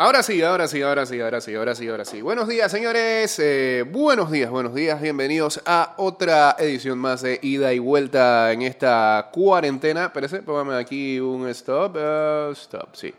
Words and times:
Ahora 0.00 0.22
sí, 0.22 0.40
ahora 0.42 0.68
sí, 0.68 0.80
ahora 0.80 1.06
sí, 1.06 1.20
ahora 1.20 1.40
sí, 1.40 1.56
ahora 1.56 1.74
sí, 1.74 1.88
ahora 1.88 2.04
sí. 2.04 2.22
Buenos 2.22 2.46
días, 2.46 2.70
señores. 2.70 3.36
Eh, 3.40 3.84
buenos 3.84 4.30
días, 4.30 4.48
buenos 4.48 4.72
días. 4.72 5.00
Bienvenidos 5.02 5.60
a 5.66 5.94
otra 5.96 6.54
edición 6.56 7.00
más 7.00 7.22
de 7.22 7.40
Ida 7.42 7.72
y 7.72 7.80
Vuelta 7.80 8.52
en 8.52 8.62
esta 8.62 9.28
cuarentena. 9.32 10.04
Espérese, 10.04 10.42
póngame 10.42 10.76
aquí 10.76 11.18
un 11.18 11.48
stop. 11.48 11.96
Uh, 11.96 12.52
stop, 12.52 12.94
sí. 12.94 13.12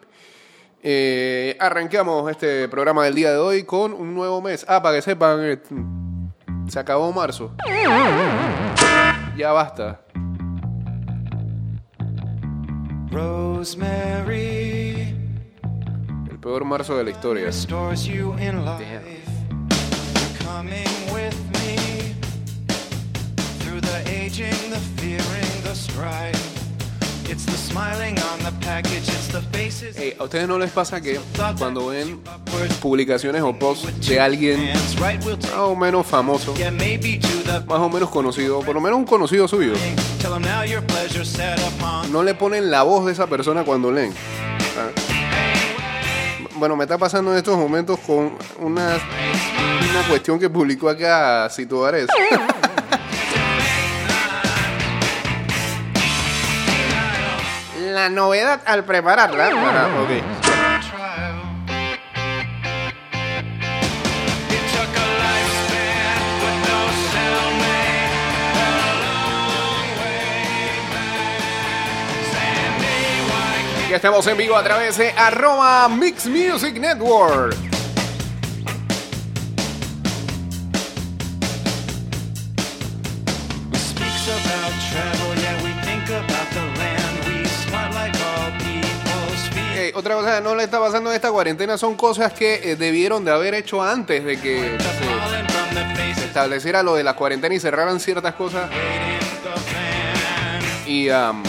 Eh, 0.82 1.58
arrancamos 1.60 2.32
este 2.32 2.70
programa 2.70 3.04
del 3.04 3.16
día 3.16 3.34
de 3.34 3.40
hoy 3.40 3.64
con 3.64 3.92
un 3.92 4.16
nuevo 4.16 4.42
mes. 4.42 4.66
Ah, 4.66 4.82
para 4.82 4.96
que 4.96 5.02
sepan, 5.02 5.40
eh, 5.44 5.60
se 6.70 6.80
acabó 6.80 7.12
marzo. 7.12 7.52
Ya 9.36 9.52
basta. 9.52 10.00
Rosemary 13.12 14.79
El 16.40 16.44
peor 16.44 16.64
marzo 16.64 16.98
de 16.98 17.04
la 17.04 17.10
historia. 17.10 17.50
Eh, 29.98 30.16
¿A 30.18 30.24
ustedes 30.24 30.48
no 30.48 30.58
les 30.58 30.72
pasa 30.72 31.02
que 31.02 31.20
cuando 31.58 31.88
ven 31.88 32.22
publicaciones 32.82 33.42
o 33.42 33.60
posts 33.60 34.08
de 34.08 34.22
alguien 34.22 34.70
más 34.98 35.54
o 35.58 35.76
menos 35.76 36.08
famoso, 36.08 36.54
más 37.68 37.80
o 37.80 37.90
menos 37.90 38.10
conocido, 38.10 38.62
por 38.62 38.76
lo 38.76 38.80
menos 38.80 38.98
un 38.98 39.06
conocido 39.06 39.46
suyo, 39.46 39.74
'em 39.74 39.96
no 42.10 42.24
le 42.24 42.34
ponen 42.34 42.72
la 42.72 42.84
voz 42.84 43.06
de 43.06 43.12
esa 43.12 43.28
persona 43.28 43.66
cuando 43.66 43.92
leen. 43.92 44.14
Ah. 46.60 46.62
Bueno, 46.62 46.76
me 46.76 46.84
está 46.84 46.98
pasando 46.98 47.32
en 47.32 47.38
estos 47.38 47.58
momentos 47.58 47.98
con 48.00 48.38
una, 48.60 48.98
una 48.98 50.08
cuestión 50.10 50.38
que 50.38 50.50
publicó 50.50 50.90
acá 50.90 51.48
Cito 51.50 51.86
Ares. 51.86 52.08
La 57.94 58.10
novedad 58.10 58.62
al 58.66 58.84
prepararla. 58.84 59.48
Ajá, 59.48 59.88
ok. 60.02 60.49
Ya 73.90 73.96
estamos 73.96 74.28
en 74.28 74.38
vivo 74.38 74.56
a 74.56 74.64
través 74.64 75.00
de 75.00 75.10
arroba 75.10 75.90
Mix 75.90 76.28
Music 76.28 76.76
Network. 76.76 77.58
Ok, 89.56 89.96
otra 89.96 90.14
cosa 90.14 90.36
que 90.36 90.42
no 90.42 90.54
le 90.54 90.66
está 90.66 90.80
pasando 90.80 91.10
en 91.10 91.16
esta 91.16 91.32
cuarentena 91.32 91.76
son 91.76 91.96
cosas 91.96 92.32
que 92.34 92.72
eh, 92.72 92.76
debieron 92.76 93.26
de 93.26 93.32
haber 93.32 93.56
hecho 93.56 93.82
antes 93.82 94.24
de 94.24 94.40
que 94.40 94.78
se 96.14 96.26
estableciera 96.26 96.84
lo 96.84 96.94
de 96.94 97.04
la 97.04 97.16
cuarentena 97.16 97.56
y 97.56 97.60
cerraran 97.60 98.00
ciertas 98.00 98.36
cosas. 98.36 98.70
Y 100.86 101.10
um, 101.10 101.42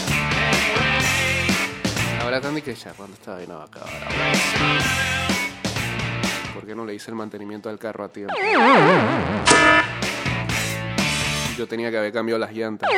ahora 2.35 2.51
de 2.53 2.63
que 2.63 2.75
ya 2.75 2.93
cuando 2.93 3.15
esta 3.15 3.35
vaina 3.35 3.55
va 3.57 3.63
a 3.63 3.67
acabar. 3.67 3.91
¿Por 6.55 6.65
qué 6.65 6.75
no 6.77 6.85
le 6.85 6.95
hice 6.95 7.11
el 7.11 7.17
mantenimiento 7.17 7.69
del 7.69 7.79
carro 7.79 8.05
a 8.05 8.09
tiempo? 8.09 8.35
Yo 11.59 11.67
tenía 11.67 11.91
que 11.91 11.99
haber 11.99 12.13
cambiado 12.13 12.39
las 12.39 12.53
llantas. 12.53 12.89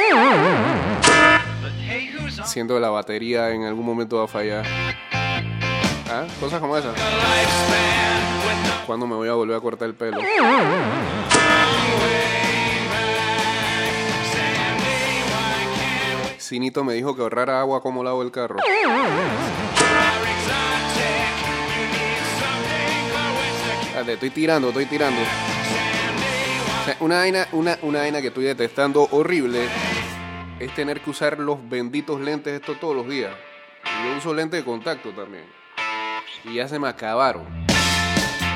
Siento 2.45 2.75
que 2.75 2.81
la 2.81 2.91
batería 2.91 3.51
en 3.51 3.65
algún 3.65 3.87
momento 3.87 4.19
va 4.19 4.25
a 4.25 4.29
fallar. 4.29 4.67
¿Ah? 6.11 6.27
Cosas 6.39 6.61
como 6.61 6.77
esas. 6.77 6.95
¿Cuándo 8.87 9.07
me 9.07 9.15
voy 9.15 9.29
a 9.29 9.33
volver 9.33 9.57
a 9.57 9.61
cortar 9.61 9.89
el 9.89 9.95
pelo? 9.95 10.19
Cinito 16.53 16.85
me 16.85 16.93
dijo 16.93 17.17
que 17.17 17.23
ahorrara 17.23 17.61
agua 17.61 17.81
como 17.81 18.05
lavo 18.05 18.21
el 18.21 18.31
carro. 18.31 18.59
Estoy 24.07 24.29
tirando, 24.29 24.69
estoy 24.69 24.85
tirando. 24.85 25.19
Una 27.01 27.21
vaina, 27.21 27.49
una, 27.53 27.79
una 27.81 28.01
vaina 28.01 28.21
que 28.21 28.27
estoy 28.27 28.45
detestando 28.45 29.09
horrible 29.13 29.67
es 30.61 30.75
tener 30.75 31.01
que 31.01 31.09
usar 31.09 31.39
los 31.39 31.67
benditos 31.71 32.21
lentes 32.21 32.53
estos 32.53 32.79
todos 32.79 32.97
los 32.97 33.09
días. 33.09 33.33
Yo 34.05 34.19
uso 34.19 34.35
lentes 34.35 34.61
de 34.61 34.65
contacto 34.67 35.09
también. 35.13 35.47
Y 36.45 36.57
ya 36.57 36.69
se 36.69 36.79
me 36.79 36.87
acabaron. 36.87 37.47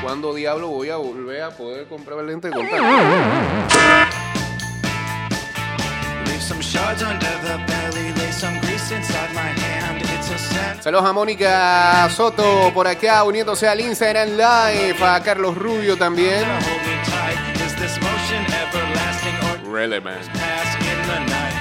¿Cuándo 0.03 0.35
diablo 0.35 0.67
voy 0.67 0.91
a 0.91 0.97
volver 0.97 1.41
a 1.41 1.49
poder 1.49 1.87
comprar 1.87 2.23
lentes 2.23 2.51
de 2.51 2.57
contacto? 2.57 2.85
Saludos 10.79 11.05
a 11.05 11.13
Mónica 11.13 12.07
Soto 12.11 12.71
por 12.71 12.87
acá 12.87 13.23
uniéndose 13.23 13.67
al 13.67 13.81
Instagram 13.81 14.29
Live. 14.29 15.03
A 15.03 15.19
Carlos 15.23 15.57
Rubio 15.57 15.97
también. 15.97 16.43
Relevant. 19.71 20.27
pass 20.33 20.75
in 20.79 20.85
the 21.07 21.19
night? 21.25 21.57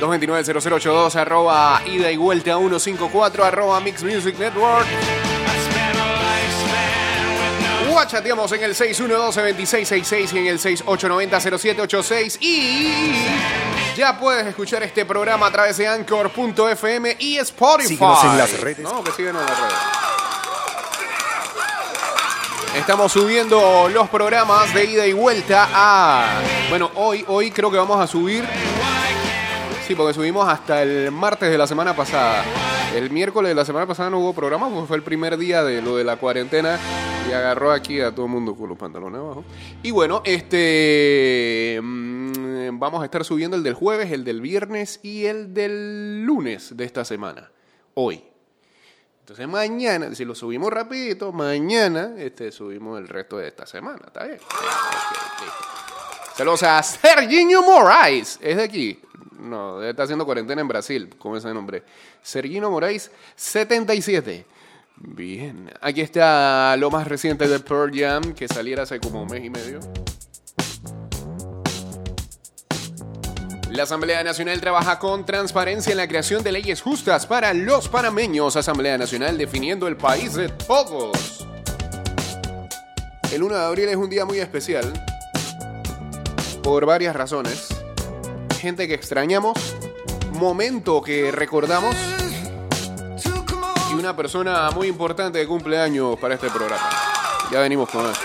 229-0082 0.00 1.16
arroba 1.16 1.82
ida 1.86 2.10
y 2.10 2.16
vuelta 2.16 2.56
154 2.56 3.44
arroba 3.44 3.80
Mix 3.80 4.04
Music 4.04 4.38
Network. 4.38 4.86
Guachateamos 7.94 8.50
en 8.50 8.64
el 8.64 8.74
612-2666 8.74 10.32
y 10.32 10.38
en 10.38 10.46
el 10.48 10.58
6890-0786 10.58 12.38
y 12.40 13.14
ya 13.96 14.18
puedes 14.18 14.44
escuchar 14.48 14.82
este 14.82 15.04
programa 15.04 15.46
a 15.46 15.52
través 15.52 15.76
de 15.76 15.86
Anchor.fm 15.86 17.16
y 17.20 17.36
Spotify. 17.38 17.94
Síguenos 17.94 18.24
en 18.24 18.36
las 18.36 18.60
redes. 18.60 18.80
No, 18.80 19.04
que 19.04 19.12
síguenos 19.12 19.42
en 19.42 19.48
las 19.48 19.60
redes. 19.60 19.74
Estamos 22.74 23.12
subiendo 23.12 23.88
los 23.88 24.08
programas 24.08 24.74
de 24.74 24.84
ida 24.86 25.06
y 25.06 25.12
vuelta 25.12 25.68
a... 25.72 26.40
Bueno, 26.70 26.90
hoy, 26.96 27.24
hoy 27.28 27.52
creo 27.52 27.70
que 27.70 27.76
vamos 27.76 28.00
a 28.00 28.08
subir... 28.08 28.44
Sí, 29.86 29.94
porque 29.94 30.14
subimos 30.14 30.48
hasta 30.48 30.82
el 30.82 31.10
martes 31.12 31.50
de 31.50 31.58
la 31.58 31.66
semana 31.66 31.94
pasada. 31.94 32.42
El 32.94 33.10
miércoles 33.10 33.50
de 33.50 33.54
la 33.54 33.66
semana 33.66 33.86
pasada 33.86 34.08
no 34.08 34.18
hubo 34.18 34.32
programa, 34.32 34.70
porque 34.70 34.86
fue 34.86 34.96
el 34.96 35.02
primer 35.02 35.36
día 35.36 35.62
de 35.62 35.82
lo 35.82 35.96
de 35.96 36.04
la 36.04 36.16
cuarentena 36.16 36.78
y 37.28 37.32
agarró 37.32 37.70
aquí 37.70 38.00
a 38.00 38.10
todo 38.10 38.24
el 38.24 38.32
mundo 38.32 38.56
con 38.56 38.70
los 38.70 38.78
pantalones 38.78 39.20
abajo. 39.20 39.44
Y 39.82 39.90
bueno, 39.90 40.22
este 40.24 41.78
mm, 41.82 42.78
vamos 42.78 43.02
a 43.02 43.04
estar 43.04 43.26
subiendo 43.26 43.58
el 43.58 43.62
del 43.62 43.74
jueves, 43.74 44.10
el 44.10 44.24
del 44.24 44.40
viernes 44.40 45.00
y 45.02 45.26
el 45.26 45.52
del 45.52 46.22
lunes 46.22 46.74
de 46.74 46.84
esta 46.84 47.04
semana. 47.04 47.50
Hoy. 47.92 48.24
Entonces 49.20 49.46
mañana, 49.46 50.14
si 50.14 50.24
lo 50.24 50.34
subimos 50.34 50.72
rapidito, 50.72 51.30
mañana 51.30 52.14
este, 52.16 52.52
subimos 52.52 52.98
el 52.98 53.06
resto 53.06 53.36
de 53.36 53.48
esta 53.48 53.66
semana. 53.66 54.00
¿Está 54.06 54.24
bien? 54.24 54.38
Ok, 54.38 54.54
ok, 54.54 55.42
listo. 55.42 55.64
Saludos 56.36 56.62
a 56.62 56.82
Serginho 56.82 57.62
Moraes. 57.62 58.38
Es 58.40 58.56
de 58.56 58.62
aquí. 58.62 59.03
No, 59.44 59.78
debe 59.78 59.90
estar 59.90 60.04
haciendo 60.04 60.24
cuarentena 60.24 60.62
en 60.62 60.68
Brasil 60.68 61.14
con 61.18 61.36
ese 61.36 61.52
nombre. 61.52 61.82
Serginho 62.22 62.70
Moraes, 62.70 63.10
77. 63.36 64.46
Bien. 64.96 65.70
Aquí 65.80 66.00
está 66.00 66.76
lo 66.78 66.90
más 66.90 67.06
reciente 67.06 67.46
de 67.46 67.60
Pearl 67.60 67.92
Jam, 67.94 68.34
que 68.34 68.48
saliera 68.48 68.84
hace 68.84 69.00
como 69.00 69.22
un 69.22 69.28
mes 69.28 69.44
y 69.44 69.50
medio. 69.50 69.80
La 73.70 73.82
Asamblea 73.82 74.22
Nacional 74.22 74.60
trabaja 74.60 74.98
con 75.00 75.26
transparencia 75.26 75.90
en 75.90 75.96
la 75.96 76.06
creación 76.06 76.44
de 76.44 76.52
leyes 76.52 76.80
justas 76.80 77.26
para 77.26 77.52
los 77.52 77.88
panameños. 77.88 78.56
Asamblea 78.56 78.96
Nacional 78.96 79.36
definiendo 79.36 79.88
el 79.88 79.96
país 79.96 80.34
de 80.34 80.48
todos. 80.48 81.46
El 83.32 83.42
1 83.42 83.56
de 83.56 83.64
abril 83.64 83.88
es 83.88 83.96
un 83.96 84.08
día 84.08 84.24
muy 84.24 84.38
especial 84.38 84.92
por 86.62 86.86
varias 86.86 87.16
razones. 87.16 87.73
Gente 88.64 88.88
que 88.88 88.94
extrañamos, 88.94 89.58
momento 90.32 91.02
que 91.02 91.30
recordamos 91.30 91.94
y 93.90 93.92
una 93.92 94.16
persona 94.16 94.70
muy 94.70 94.88
importante 94.88 95.36
de 95.36 95.46
cumpleaños 95.46 96.18
para 96.18 96.36
este 96.36 96.48
programa. 96.48 96.88
Ya 97.52 97.60
venimos 97.60 97.90
con 97.90 98.10
eso. 98.10 98.22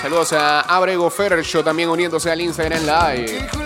Saludos 0.00 0.32
a 0.32 0.60
Abrego 0.62 1.10
Fercho 1.10 1.62
también 1.62 1.90
uniéndose 1.90 2.30
al 2.30 2.40
Instagram 2.40 2.84
Live. 2.86 3.65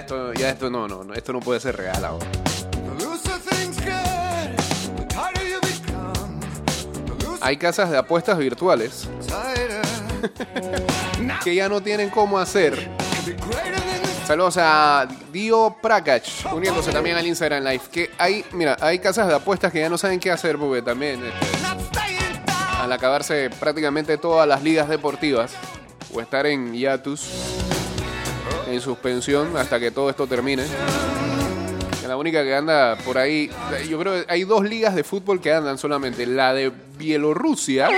Esto, 0.00 0.32
ya 0.34 0.50
esto 0.50 0.68
no, 0.70 0.88
no, 0.88 1.14
esto 1.14 1.32
no 1.32 1.40
puede 1.40 1.60
ser 1.60 1.76
real 1.76 2.04
ahora. 2.04 2.26
Hay 7.42 7.56
casas 7.56 7.90
de 7.90 7.96
apuestas 7.96 8.36
virtuales 8.36 9.08
que 11.44 11.54
ya 11.54 11.68
no 11.68 11.82
tienen 11.82 12.10
cómo 12.10 12.38
hacer. 12.38 12.90
Saludos 14.26 14.58
a 14.58 15.08
Dio 15.32 15.76
Prakach, 15.82 16.46
uniéndose 16.52 16.92
también 16.92 17.16
al 17.16 17.26
Instagram 17.26 17.64
Live. 17.64 17.82
Que 17.90 18.10
hay, 18.18 18.44
mira, 18.52 18.76
hay 18.80 18.98
casas 18.98 19.26
de 19.26 19.34
apuestas 19.34 19.72
que 19.72 19.80
ya 19.80 19.88
no 19.88 19.98
saben 19.98 20.20
qué 20.20 20.30
hacer 20.30 20.58
porque 20.58 20.82
también 20.82 21.20
este, 21.24 22.00
al 22.78 22.92
acabarse 22.92 23.50
prácticamente 23.58 24.16
todas 24.18 24.46
las 24.46 24.62
ligas 24.62 24.88
deportivas 24.88 25.52
o 26.12 26.20
estar 26.20 26.46
en 26.46 26.74
hiatus, 26.74 27.28
en 28.72 28.80
suspensión 28.80 29.56
hasta 29.56 29.78
que 29.78 29.90
todo 29.90 30.10
esto 30.10 30.26
termine. 30.26 30.64
La 32.06 32.16
única 32.16 32.42
que 32.42 32.54
anda 32.54 32.96
por 33.04 33.18
ahí, 33.18 33.48
yo 33.88 33.96
creo 34.00 34.12
que 34.14 34.32
hay 34.32 34.42
dos 34.42 34.64
ligas 34.64 34.96
de 34.96 35.04
fútbol 35.04 35.40
que 35.40 35.52
andan 35.52 35.78
solamente. 35.78 36.26
La 36.26 36.52
de 36.52 36.72
Bielorrusia, 36.98 37.88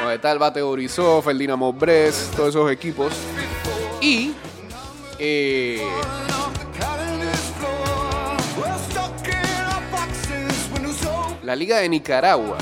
donde 0.00 0.14
está 0.14 0.32
el 0.32 0.38
Bate 0.38 0.60
Borisov, 0.60 1.28
el 1.30 1.38
Dinamo 1.38 1.72
Brest, 1.72 2.36
todos 2.36 2.50
esos 2.50 2.70
equipos. 2.70 3.14
Y 4.02 4.34
eh, 5.18 5.88
la 11.42 11.56
Liga 11.56 11.78
de 11.78 11.88
Nicaragua. 11.88 12.58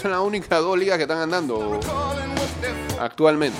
Son 0.00 0.10
las 0.10 0.20
únicas 0.20 0.60
dos 0.60 0.78
ligas 0.78 0.96
que 0.96 1.02
están 1.02 1.18
andando 1.18 1.78
actualmente. 2.98 3.58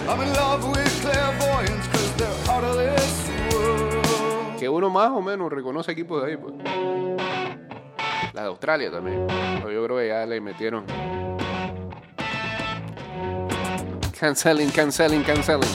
Que 4.59 4.69
uno 4.69 4.91
más 4.91 5.11
o 5.11 5.23
menos 5.23 5.53
reconoce 5.53 5.93
equipos 5.93 6.21
de 6.21 6.31
ahí, 6.31 6.37
pues. 6.37 6.55
La 8.33 8.43
de 8.43 8.49
Australia 8.49 8.91
también. 8.91 9.27
Yo 9.61 9.85
creo 9.85 9.97
que 9.99 10.09
ya 10.09 10.27
le 10.27 10.41
metieron. 10.41 10.85
Canceling, 14.19 14.71
canceling, 14.71 15.23
canceling. 15.23 15.69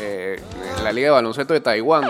Eh, 0.00 0.40
la 0.82 0.92
Liga 0.92 1.08
de 1.08 1.12
Baloncesto 1.12 1.54
de 1.54 1.60
Taiwán. 1.60 2.08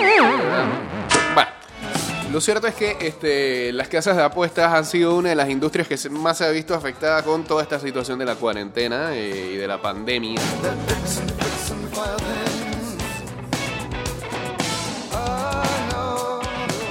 Lo 2.35 2.41
cierto 2.41 2.67
es 2.67 2.75
que 2.75 2.97
este, 3.01 3.73
las 3.73 3.87
casas 3.87 4.17
de 4.17 4.25
apuestas 4.25 4.75
han 4.75 4.85
sido 4.85 5.17
una 5.17 5.29
de 5.29 5.37
las 5.37 5.49
industrias 5.49 5.87
que 5.87 6.11
más 6.11 6.39
se 6.39 6.45
ha 6.45 6.51
visto 6.51 6.75
afectada 6.75 7.23
con 7.23 7.45
toda 7.45 7.63
esta 7.63 7.79
situación 7.79 8.19
de 8.19 8.25
la 8.25 8.35
cuarentena 8.35 9.15
eh, 9.15 9.53
y 9.55 9.57
de 9.57 9.69
la 9.69 9.81
pandemia. 9.81 10.41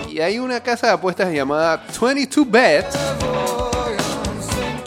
Y 0.09 0.21
hay 0.21 0.39
una 0.39 0.61
casa 0.61 0.87
de 0.87 0.93
apuestas 0.93 1.33
llamada 1.33 1.85
22Bet 1.87 2.85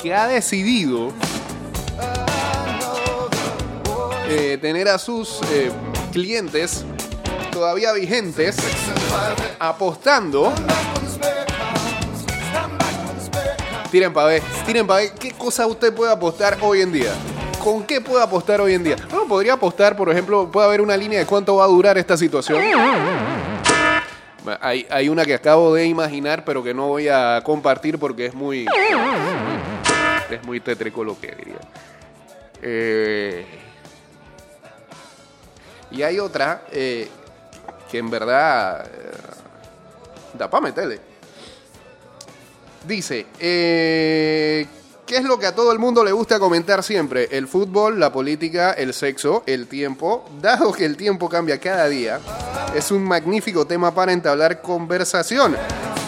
que 0.03 0.15
ha 0.15 0.27
decidido 0.27 1.13
eh, 4.31 4.57
tener 4.59 4.89
a 4.89 4.97
sus 4.97 5.39
eh, 5.53 5.71
clientes 6.13 6.87
todavía 7.57 7.91
vigentes 7.95 8.55
apostando. 9.59 10.53
Tiren 13.91 14.13
para 14.13 14.27
ver, 14.27 14.43
tiren 14.67 14.87
para 14.87 15.01
ver 15.01 15.13
qué 15.13 15.33
cosa 15.33 15.67
usted 15.67 15.95
puede 15.95 16.13
apostar 16.13 16.59
hoy 16.61 16.83
en 16.83 16.93
día. 16.93 17.15
¿Con 17.65 17.85
qué 17.85 18.03
puede 18.03 18.23
apostar 18.23 18.61
hoy 18.61 18.75
en 18.75 18.85
día? 18.85 18.97
Bueno, 19.09 19.27
podría 19.27 19.55
apostar, 19.55 19.97
por 19.97 20.11
ejemplo, 20.11 20.51
puede 20.51 20.67
haber 20.67 20.83
una 20.83 20.99
línea 20.99 21.19
de 21.19 21.25
cuánto 21.25 21.57
va 21.57 21.65
a 21.65 21.69
durar 21.69 21.97
esta 21.97 22.15
situación. 22.15 22.61
Hay, 24.61 24.87
hay 24.91 25.09
una 25.09 25.25
que 25.25 25.33
acabo 25.33 25.73
de 25.73 25.87
imaginar, 25.87 26.45
pero 26.45 26.63
que 26.63 26.75
no 26.75 26.89
voy 26.89 27.09
a 27.09 27.41
compartir 27.43 27.99
porque 27.99 28.27
es 28.27 28.35
muy. 28.35 28.67
Es 30.29 30.45
muy 30.45 30.61
tétrico 30.61 31.03
lo 31.03 31.19
que 31.19 31.29
diría. 31.29 31.59
Eh, 32.61 33.47
y 35.91 36.03
hay 36.03 36.19
otra 36.19 36.65
eh, 36.71 37.09
que 37.91 37.99
en 37.99 38.11
verdad. 38.11 38.87
eh, 38.87 39.11
da 40.37 40.51
para 40.51 40.63
meterle. 40.63 41.01
Dice, 42.87 43.27
eh, 43.41 44.67
¿qué 45.05 45.17
es 45.17 45.25
lo 45.25 45.39
que 45.39 45.47
a 45.47 45.55
todo 45.55 45.73
el 45.73 45.79
mundo 45.79 46.05
le 46.05 46.13
gusta 46.13 46.39
comentar 46.39 46.83
siempre? 46.85 47.29
El 47.33 47.49
fútbol, 47.49 47.99
la 47.99 48.13
política, 48.13 48.73
el 48.73 48.95
sexo, 48.95 49.43
el 49.47 49.67
tiempo. 49.67 50.29
Dado 50.41 50.73
que 50.73 50.85
el 50.85 50.97
tiempo 50.97 51.29
cambia 51.29 51.59
cada 51.59 51.89
día, 51.89 52.21
es 52.75 52.91
un 52.91 53.03
magnífico 53.03 53.67
tema 53.67 53.93
para 53.93 54.13
entablar 54.13 54.63
conversación. 54.63 55.57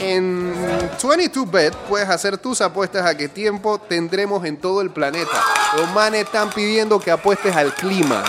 En 0.01 0.55
22Bet 1.01 1.75
puedes 1.89 2.09
hacer 2.09 2.39
tus 2.39 2.61
apuestas 2.61 3.05
a 3.05 3.17
qué 3.17 3.29
tiempo 3.29 3.81
tendremos 3.81 4.45
en 4.45 4.57
todo 4.57 4.81
el 4.81 4.91
planeta. 4.91 5.43
Los 5.77 5.91
manes 5.91 6.25
están 6.25 6.51
pidiendo 6.51 7.01
que 7.01 7.11
apuestes 7.11 7.57
al 7.57 7.75
clima. 7.75 8.23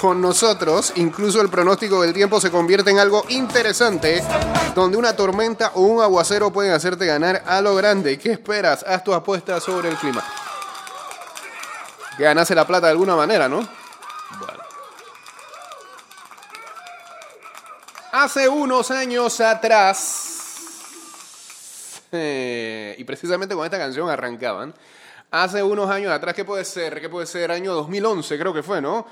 Con 0.00 0.20
nosotros, 0.20 0.92
incluso 0.96 1.40
el 1.40 1.48
pronóstico 1.48 2.02
del 2.02 2.12
tiempo 2.12 2.40
se 2.40 2.50
convierte 2.50 2.90
en 2.90 2.98
algo 2.98 3.24
interesante, 3.30 4.22
donde 4.74 4.98
una 4.98 5.16
tormenta 5.16 5.72
o 5.74 5.80
un 5.80 6.02
aguacero 6.02 6.52
pueden 6.52 6.72
hacerte 6.72 7.06
ganar 7.06 7.42
a 7.46 7.60
lo 7.62 7.74
grande. 7.74 8.18
¿Qué 8.18 8.32
esperas? 8.32 8.84
Haz 8.86 9.02
tu 9.02 9.14
apuesta 9.14 9.58
sobre 9.58 9.88
el 9.88 9.96
clima. 9.96 10.22
Ganase 12.18 12.54
la 12.54 12.66
plata 12.66 12.86
de 12.86 12.92
alguna 12.92 13.16
manera, 13.16 13.48
¿no? 13.48 13.66
Bueno. 14.38 14.62
Hace 18.12 18.48
unos 18.48 18.90
años 18.90 19.40
atrás, 19.40 20.36
eh, 22.12 22.94
y 22.98 23.04
precisamente 23.04 23.54
con 23.54 23.64
esta 23.64 23.78
canción 23.78 24.08
arrancaban, 24.08 24.74
hace 25.42 25.62
unos 25.62 25.90
años 25.90 26.12
atrás, 26.12 26.34
¿qué 26.34 26.44
puede 26.44 26.64
ser? 26.64 27.00
¿Qué 27.00 27.08
puede 27.08 27.26
ser? 27.26 27.50
Año 27.50 27.74
2011 27.74 28.38
creo 28.38 28.54
que 28.54 28.62
fue, 28.62 28.80
¿no? 28.80 29.06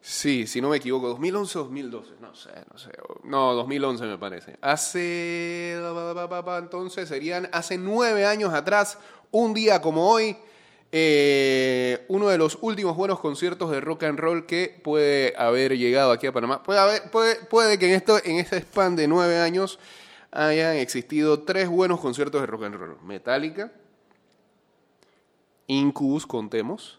Sí, 0.00 0.46
si 0.46 0.60
no 0.60 0.68
me 0.68 0.76
equivoco, 0.76 1.08
2011 1.08 1.58
o 1.58 1.62
2012, 1.64 2.10
no 2.20 2.34
sé, 2.34 2.50
no 2.70 2.78
sé. 2.78 2.90
No, 3.22 3.54
2011 3.54 4.04
me 4.04 4.18
parece. 4.18 4.58
Hace, 4.60 5.80
entonces 6.58 7.08
serían 7.08 7.48
hace 7.52 7.78
nueve 7.78 8.26
años 8.26 8.52
atrás, 8.52 8.98
un 9.30 9.54
día 9.54 9.80
como 9.80 10.10
hoy, 10.10 10.36
eh, 10.92 12.04
uno 12.08 12.28
de 12.28 12.36
los 12.36 12.58
últimos 12.60 12.96
buenos 12.96 13.18
conciertos 13.18 13.70
de 13.70 13.80
rock 13.80 14.02
and 14.02 14.18
roll 14.18 14.44
que 14.44 14.78
puede 14.84 15.32
haber 15.38 15.78
llegado 15.78 16.12
aquí 16.12 16.26
a 16.26 16.32
Panamá. 16.32 16.62
Puede, 16.62 16.80
haber, 16.80 17.10
puede, 17.10 17.36
puede 17.36 17.78
que 17.78 17.88
en, 17.88 17.94
esto, 17.94 18.20
en 18.22 18.36
este 18.36 18.58
span 18.58 18.96
de 18.96 19.08
nueve 19.08 19.38
años 19.38 19.78
hayan 20.30 20.76
existido 20.76 21.44
tres 21.44 21.68
buenos 21.68 21.98
conciertos 21.98 22.42
de 22.42 22.46
rock 22.46 22.64
and 22.64 22.74
roll. 22.74 22.98
Metallica, 23.02 23.72
Incubus, 25.66 26.26
contemos. 26.26 26.98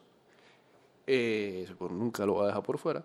Eh, 1.07 1.67
por- 1.77 1.91
nunca 1.91 2.25
lo 2.25 2.33
voy 2.33 2.43
a 2.45 2.47
dejar 2.47 2.63
por 2.63 2.77
fuera. 2.79 3.03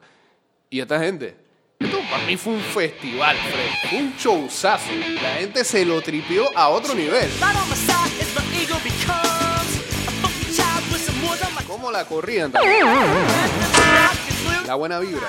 Y 0.71 0.81
esta 0.81 0.99
gente. 0.99 1.37
Esto 1.79 1.99
para 2.11 2.25
mí 2.27 2.37
fue 2.37 2.53
un 2.55 2.61
festival, 2.61 3.37
Fred. 3.37 3.99
Un 4.01 4.13
showzazo. 4.17 4.91
La 5.23 5.35
gente 5.35 5.65
se 5.65 5.85
lo 5.85 6.01
tripió 6.03 6.45
a 6.57 6.69
otro 6.69 6.95
nivel. 6.95 7.31
¿Cómo 11.67 11.91
la 11.91 12.05
corrían 12.05 12.51
también? 12.53 12.87
La 14.67 14.75
buena 14.75 14.99
vibra. 14.99 15.29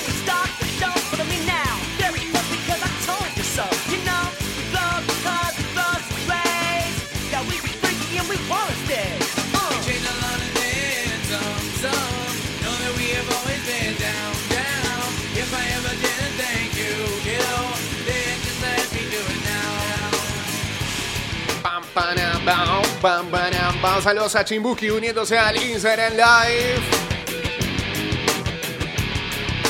Pam, 23.01 23.27
panam, 23.29 23.81
bam. 23.81 24.01
Saludos 24.01 24.35
a 24.35 24.45
Chimbuki 24.45 24.89
uniéndose 24.89 25.37
al 25.37 25.57
Instagram 25.57 26.13
Live. 26.13 26.81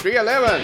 311. 0.01 0.61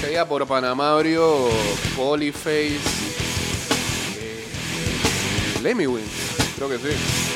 Seguida 0.00 0.28
por 0.28 0.46
Panamá 0.46 0.92
abrió 0.92 1.48
Polyface. 1.96 2.80
Eh, 4.18 4.46
Lemmy 5.62 5.86
Win, 5.86 6.04
creo 6.56 6.68
que 6.68 6.78
sí. 6.78 7.31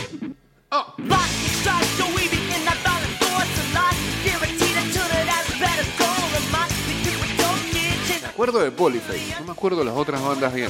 Acuerdo 8.36 8.58
de 8.58 8.70
Polyface, 8.70 9.34
no 9.40 9.46
me 9.46 9.52
acuerdo 9.52 9.78
de 9.78 9.86
las 9.86 9.94
otras 9.96 10.22
bandas 10.22 10.52
bien. 10.52 10.68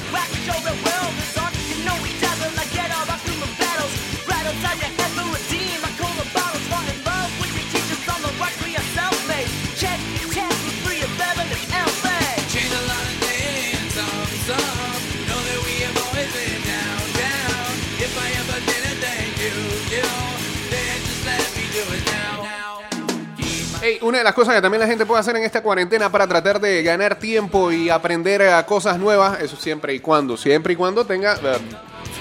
Una 24.01 24.19
de 24.19 24.23
las 24.23 24.33
cosas 24.33 24.55
que 24.55 24.61
también 24.61 24.81
la 24.81 24.87
gente 24.87 25.05
puede 25.05 25.19
hacer 25.19 25.35
en 25.35 25.43
esta 25.43 25.61
cuarentena 25.61 26.11
para 26.11 26.27
tratar 26.27 26.59
de 26.59 26.83
ganar 26.83 27.17
tiempo 27.19 27.71
y 27.71 27.89
aprender 27.89 28.41
a 28.41 28.65
cosas 28.65 28.97
nuevas, 28.99 29.41
eso 29.41 29.55
siempre 29.55 29.93
y 29.93 29.99
cuando, 29.99 30.37
siempre 30.37 30.73
y 30.73 30.75
cuando 30.75 31.05
tenga, 31.05 31.35
eh, 31.35 31.57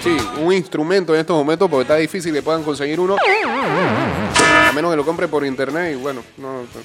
sí, 0.02 0.16
un 0.40 0.52
instrumento 0.52 1.14
en 1.14 1.20
estos 1.20 1.36
momentos, 1.36 1.68
porque 1.68 1.82
está 1.82 1.96
difícil 1.96 2.32
que 2.32 2.42
puedan 2.42 2.62
conseguir 2.62 2.98
uno, 3.00 3.16
a 3.16 4.72
menos 4.72 4.90
que 4.90 4.96
lo 4.96 5.04
compre 5.04 5.28
por 5.28 5.44
internet 5.44 5.92
y 5.92 5.96
bueno, 5.96 6.22
no, 6.38 6.62
no 6.62 6.66
sé. 6.66 6.80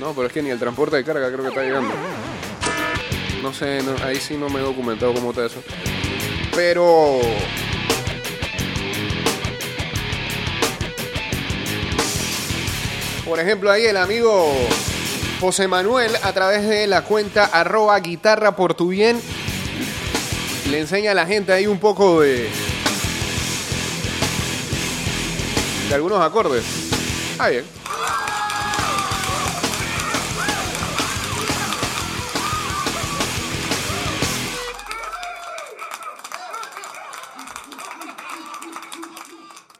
No, 0.00 0.12
pero 0.12 0.26
es 0.26 0.32
que 0.32 0.42
ni 0.42 0.50
el 0.50 0.58
transporte 0.58 0.96
de 0.96 1.04
carga 1.04 1.28
creo 1.28 1.42
que 1.42 1.48
está 1.48 1.62
llegando. 1.62 1.92
No 3.42 3.52
sé, 3.52 3.80
ahí 4.04 4.16
sí 4.16 4.36
no 4.36 4.48
me 4.48 4.60
he 4.60 4.62
documentado 4.62 5.12
cómo 5.14 5.30
está 5.30 5.46
eso. 5.46 5.62
Pero... 6.54 7.20
Por 13.26 13.40
ejemplo, 13.40 13.72
ahí 13.72 13.84
el 13.84 13.96
amigo 13.96 14.52
José 15.40 15.66
Manuel, 15.66 16.12
a 16.22 16.32
través 16.32 16.66
de 16.68 16.86
la 16.86 17.02
cuenta 17.02 17.44
arroba 17.44 17.98
guitarra 17.98 18.54
por 18.54 18.74
tu 18.74 18.88
bien, 18.88 19.20
le 20.70 20.78
enseña 20.78 21.10
a 21.10 21.14
la 21.14 21.26
gente 21.26 21.52
ahí 21.52 21.66
un 21.66 21.80
poco 21.80 22.20
de... 22.20 22.48
de 25.88 25.94
algunos 25.94 26.20
acordes. 26.20 26.64
Ah, 27.38 27.48
bien. 27.48 27.64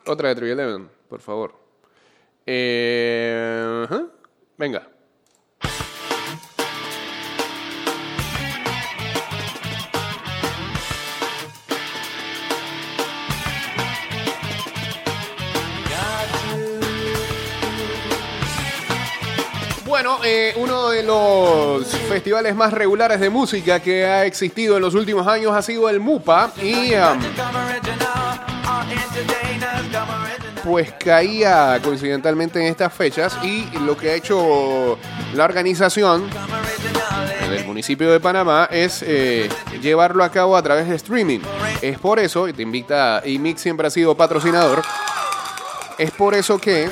Otra 0.05 0.31
de 0.31 0.35
Trivial 0.35 0.61
Eleven, 0.61 0.91
por 1.09 1.21
favor. 1.21 1.66
Eh, 2.47 3.85
ajá. 3.85 4.05
Venga. 4.57 4.89
Bueno, 19.85 20.19
eh, 20.25 20.53
uno 20.57 20.91
de 20.91 21.03
los 21.03 21.87
festivales 22.09 22.55
más 22.55 22.73
regulares 22.73 23.19
de 23.19 23.31
música 23.31 23.81
que 23.81 24.05
ha 24.05 24.27
existido 24.27 24.77
en 24.77 24.83
los 24.83 24.95
últimos 24.95 25.27
años 25.27 25.53
ha 25.53 25.63
sido 25.63 25.89
el 25.89 26.01
MUPA 26.01 26.53
y 26.63 26.93
pues 30.67 30.93
caía 30.99 31.79
coincidentalmente 31.81 32.61
en 32.61 32.67
estas 32.67 32.93
fechas 32.93 33.39
y 33.45 33.67
lo 33.79 33.97
que 33.97 34.11
ha 34.11 34.15
hecho 34.15 34.99
la 35.35 35.45
organización 35.45 36.29
del 37.49 37.65
municipio 37.65 38.11
de 38.11 38.19
Panamá 38.19 38.69
es 38.73 39.05
eh, 39.07 39.49
llevarlo 39.81 40.25
a 40.25 40.31
cabo 40.33 40.57
a 40.57 40.63
través 40.63 40.89
de 40.89 40.97
streaming. 40.97 41.39
Es 41.81 42.01
por 42.01 42.19
eso, 42.19 42.49
y 42.49 42.53
te 42.53 42.63
invita, 42.63 43.23
y 43.25 43.39
siempre 43.57 43.87
ha 43.87 43.91
sido 43.91 44.17
patrocinador, 44.17 44.83
es 45.99 46.11
por 46.11 46.35
eso 46.35 46.59
que 46.59 46.89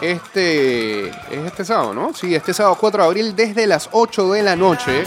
este 0.00 1.08
es 1.08 1.46
este 1.46 1.64
sábado, 1.64 1.94
¿no? 1.94 2.14
Sí, 2.14 2.32
este 2.32 2.54
sábado 2.54 2.76
4 2.78 3.02
de 3.02 3.08
abril 3.08 3.36
desde 3.36 3.66
las 3.66 3.88
8 3.90 4.32
de 4.32 4.42
la 4.44 4.54
noche 4.54 5.04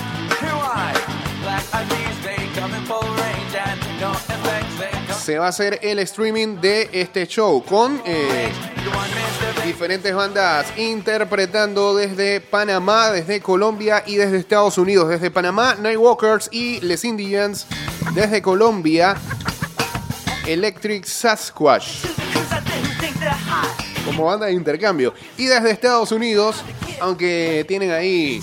se 5.25 5.39
va 5.39 5.47
a 5.47 5.49
hacer 5.49 5.79
el 5.81 5.97
streaming 5.97 6.61
de 6.61 6.87
este 6.93 7.25
show 7.25 7.63
con 7.65 7.99
eh, 8.05 8.51
diferentes 9.65 10.13
bandas 10.13 10.67
interpretando 10.77 11.95
desde 11.95 12.41
Panamá, 12.41 13.09
desde 13.09 13.41
Colombia 13.41 14.03
y 14.05 14.17
desde 14.17 14.37
Estados 14.37 14.77
Unidos. 14.77 15.09
Desde 15.09 15.31
Panamá, 15.31 15.77
Nightwalkers 15.79 16.49
y 16.51 16.79
Les 16.81 17.03
Indians. 17.03 17.65
Desde 18.13 18.43
Colombia, 18.43 19.15
Electric 20.45 21.05
Sasquatch 21.05 22.05
como 24.05 24.25
banda 24.25 24.45
de 24.45 24.53
intercambio. 24.53 25.15
Y 25.37 25.45
desde 25.45 25.71
Estados 25.71 26.11
Unidos, 26.11 26.57
aunque 27.01 27.65
tienen 27.67 27.89
ahí 27.89 28.39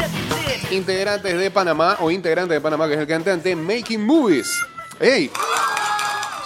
integrantes 0.72 1.38
de 1.38 1.48
Panamá 1.52 1.98
o 2.00 2.10
integrante 2.10 2.54
de 2.54 2.60
Panamá, 2.60 2.88
que 2.88 2.94
es 2.94 3.00
el 3.00 3.06
cantante, 3.06 3.54
Making 3.54 4.04
Movies. 4.04 4.50
¡Ey! 4.98 5.30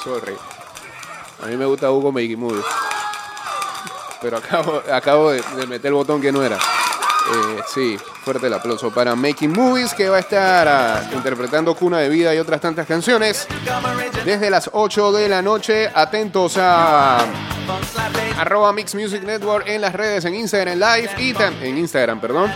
Sorry. 0.06 0.36
A 1.42 1.46
mí 1.46 1.56
me 1.56 1.64
gusta 1.64 1.90
Hugo 1.90 2.12
Making 2.12 2.38
Movies. 2.38 2.64
Pero 4.22 4.36
acabo, 4.92 5.32
de, 5.32 5.42
meter 5.66 5.88
el 5.88 5.94
botón 5.94 6.20
que 6.20 6.30
no 6.30 6.44
era. 6.44 6.56
Eh, 6.56 7.60
sí, 7.75 7.98
fuerte 8.22 8.46
el 8.46 8.54
aplauso 8.54 8.92
para 8.92 9.16
Making 9.16 9.50
Movies, 9.50 9.94
que 9.94 10.08
va 10.08 10.18
a 10.18 10.20
estar 10.20 10.68
ah, 10.68 11.10
interpretando 11.12 11.75
Cuna 11.75 11.98
de 11.98 12.08
Vida 12.08 12.32
y 12.32 12.38
otras 12.38 12.60
tantas 12.60 12.86
canciones. 12.86 13.48
Desde 14.25 14.48
las 14.48 14.70
8 14.72 15.10
de 15.10 15.28
la 15.28 15.42
noche, 15.42 15.90
atentos 15.92 16.56
a 16.56 17.26
arroba 18.38 18.72
Mix 18.72 18.94
Music 18.94 19.25
Network 19.25 19.66
en 19.66 19.80
las 19.80 19.92
redes, 19.92 20.25
en 20.25 20.36
Instagram 20.36 20.78
Live 20.78 21.10
y 21.18 21.34
en 21.66 21.78
Instagram, 21.78 22.20
perdón. 22.20 22.52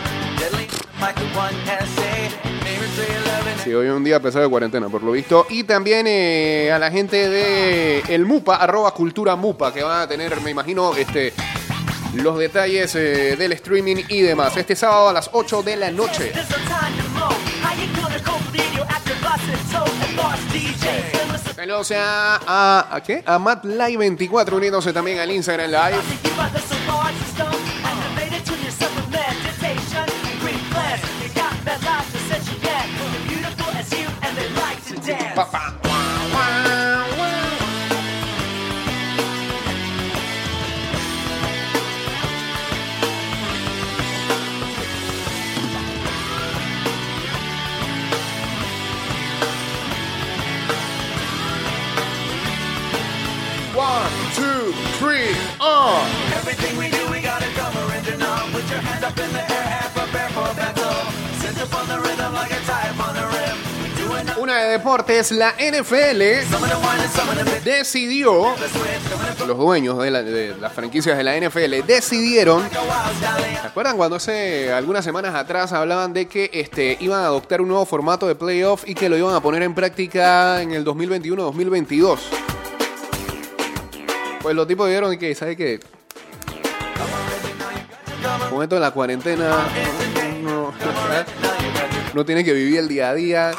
Sí, 3.64 3.74
hoy 3.74 3.88
un 3.88 4.02
día 4.02 4.20
pesado 4.20 4.44
de 4.44 4.50
cuarentena, 4.50 4.88
por 4.88 5.02
lo 5.02 5.12
visto. 5.12 5.46
Y 5.50 5.64
también 5.64 6.06
eh, 6.08 6.70
a 6.72 6.78
la 6.78 6.90
gente 6.90 7.28
de 7.28 8.00
el 8.08 8.24
MUPA, 8.24 8.56
arroba 8.56 8.92
Cultura 8.92 9.36
MUPA, 9.36 9.72
que 9.72 9.82
van 9.82 10.02
a 10.02 10.08
tener, 10.08 10.40
me 10.40 10.50
imagino, 10.50 10.94
este 10.96 11.34
los 12.14 12.38
detalles 12.38 12.94
eh, 12.94 13.36
del 13.36 13.52
streaming 13.52 13.96
y 14.08 14.22
demás. 14.22 14.56
Este 14.56 14.74
sábado 14.74 15.10
a 15.10 15.12
las 15.12 15.30
8 15.32 15.62
de 15.62 15.76
la 15.76 15.90
noche. 15.90 16.32
Saludos 21.54 21.92
a, 21.92 22.40
a, 22.46 22.96
¿a 22.96 23.02
qué? 23.02 23.22
A 23.26 23.38
Matt 23.38 23.64
Live 23.64 23.98
24 23.98 24.56
uniéndose 24.56 24.92
también 24.92 25.18
al 25.18 25.30
Instagram 25.30 25.70
Live. 25.70 25.98
Una 64.38 64.56
de 64.64 64.70
deportes, 64.70 65.32
la 65.32 65.52
NFL 65.52 66.22
decidió, 67.62 68.54
los 69.46 69.58
dueños 69.58 69.98
de 69.98 70.54
las 70.58 70.72
franquicias 70.72 71.16
de 71.16 71.24
la 71.24 71.36
NFL 71.36 71.86
decidieron, 71.86 72.68
¿se 72.70 73.66
acuerdan 73.66 73.96
cuando 73.96 74.16
hace 74.16 74.72
algunas 74.72 75.04
semanas 75.04 75.34
atrás 75.34 75.72
hablaban 75.72 76.12
de 76.12 76.26
que 76.26 76.50
este, 76.52 76.96
iban 77.00 77.20
a 77.20 77.26
adoptar 77.26 77.60
un 77.60 77.68
nuevo 77.68 77.84
formato 77.84 78.26
de 78.26 78.34
playoff 78.34 78.84
y 78.86 78.94
que 78.94 79.08
lo 79.08 79.18
iban 79.18 79.34
a 79.34 79.40
poner 79.40 79.62
en 79.62 79.74
práctica 79.74 80.62
en 80.62 80.72
el 80.72 80.84
2021-2022? 80.84 82.18
Pues 84.40 84.56
los 84.56 84.66
tipos 84.66 84.88
dijeron 84.88 85.18
que, 85.18 85.34
¿sabe 85.34 85.54
qué? 85.56 85.80
Con 88.50 88.62
esto 88.62 88.74
de 88.74 88.80
la 88.80 88.90
cuarentena, 88.90 89.50
no, 90.42 90.72
no 92.14 92.24
tiene 92.24 92.44
que 92.44 92.52
vivir 92.52 92.78
el 92.78 92.88
día 92.88 93.10
a 93.10 93.14
día. 93.14 93.52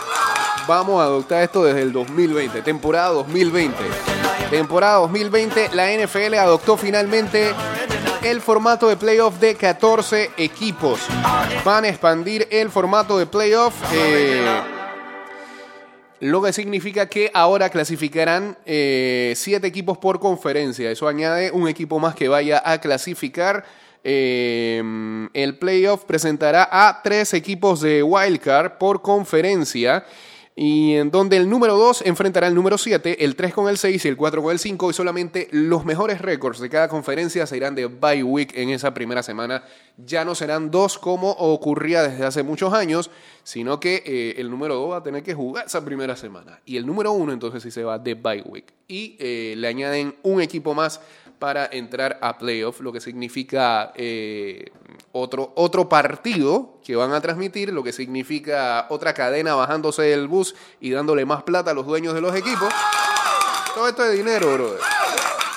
Vamos 0.67 1.01
a 1.01 1.05
adoptar 1.05 1.43
esto 1.43 1.63
desde 1.63 1.81
el 1.81 1.91
2020, 1.91 2.61
temporada 2.61 3.09
2020. 3.09 3.77
Temporada 4.49 4.97
2020, 4.99 5.69
la 5.73 5.91
NFL 5.91 6.35
adoptó 6.35 6.77
finalmente 6.77 7.53
el 8.23 8.41
formato 8.41 8.87
de 8.87 8.97
playoff 8.97 9.39
de 9.39 9.55
14 9.55 10.31
equipos. 10.37 10.99
Van 11.63 11.85
a 11.85 11.89
expandir 11.89 12.47
el 12.51 12.69
formato 12.69 13.17
de 13.17 13.25
playoff. 13.25 13.73
eh, 13.93 14.45
lo 16.21 16.39
que 16.43 16.53
significa 16.53 17.07
que 17.07 17.31
ahora 17.33 17.69
clasificarán 17.69 18.55
eh, 18.65 19.33
siete 19.35 19.65
equipos 19.65 19.97
por 19.97 20.19
conferencia. 20.19 20.91
Eso 20.91 21.07
añade 21.07 21.49
un 21.51 21.67
equipo 21.67 21.97
más 21.97 22.13
que 22.13 22.27
vaya 22.27 22.61
a 22.63 22.79
clasificar. 22.79 23.65
Eh, 24.03 24.81
el 25.33 25.57
playoff 25.57 26.05
presentará 26.05 26.67
a 26.71 27.01
tres 27.03 27.33
equipos 27.33 27.81
de 27.81 28.03
wildcard 28.03 28.77
por 28.77 29.01
conferencia. 29.01 30.05
Y 30.53 30.95
en 30.95 31.11
donde 31.11 31.37
el 31.37 31.49
número 31.49 31.77
2 31.77 32.03
enfrentará 32.05 32.45
al 32.45 32.53
número 32.53 32.77
7, 32.77 33.23
el 33.23 33.35
3 33.37 33.53
con 33.53 33.69
el 33.69 33.77
6 33.77 34.03
y 34.03 34.07
el 34.09 34.17
4 34.17 34.43
con 34.43 34.51
el 34.51 34.59
5. 34.59 34.89
Y 34.89 34.93
solamente 34.93 35.47
los 35.51 35.85
mejores 35.85 36.19
récords 36.21 36.59
de 36.59 36.69
cada 36.69 36.89
conferencia 36.89 37.47
se 37.47 37.55
irán 37.55 37.73
de 37.73 37.85
bye 37.85 38.21
week 38.21 38.51
en 38.55 38.69
esa 38.69 38.93
primera 38.93 39.23
semana. 39.23 39.63
Ya 39.97 40.25
no 40.25 40.35
serán 40.35 40.69
dos 40.69 40.97
como 40.97 41.31
ocurría 41.31 42.03
desde 42.03 42.25
hace 42.25 42.43
muchos 42.43 42.73
años, 42.73 43.09
sino 43.43 43.79
que 43.79 44.03
eh, 44.05 44.35
el 44.37 44.51
número 44.51 44.75
2 44.75 44.91
va 44.91 44.97
a 44.97 45.03
tener 45.03 45.23
que 45.23 45.33
jugar 45.33 45.67
esa 45.67 45.85
primera 45.85 46.17
semana. 46.17 46.59
Y 46.65 46.75
el 46.75 46.85
número 46.85 47.13
1 47.13 47.31
entonces 47.31 47.63
sí 47.63 47.71
se 47.71 47.85
va 47.85 47.97
de 47.97 48.15
bye 48.15 48.41
week. 48.41 48.73
Y 48.89 49.15
eh, 49.19 49.53
le 49.57 49.67
añaden 49.67 50.15
un 50.21 50.41
equipo 50.41 50.73
más 50.73 50.99
para 51.41 51.65
entrar 51.65 52.19
a 52.21 52.37
playoff, 52.37 52.81
lo 52.81 52.93
que 52.93 53.01
significa 53.01 53.93
eh, 53.95 54.71
otro, 55.11 55.51
otro 55.55 55.89
partido 55.89 56.75
que 56.85 56.95
van 56.95 57.13
a 57.13 57.19
transmitir, 57.19 57.73
lo 57.73 57.81
que 57.81 57.91
significa 57.91 58.85
otra 58.89 59.15
cadena 59.15 59.55
bajándose 59.55 60.03
del 60.03 60.27
bus 60.27 60.53
y 60.79 60.91
dándole 60.91 61.25
más 61.25 61.41
plata 61.41 61.71
a 61.71 61.73
los 61.73 61.87
dueños 61.87 62.13
de 62.13 62.21
los 62.21 62.35
equipos. 62.35 62.71
Todo 63.73 63.89
esto 63.89 64.05
es 64.05 64.15
dinero, 64.15 64.53
brother. 64.53 64.79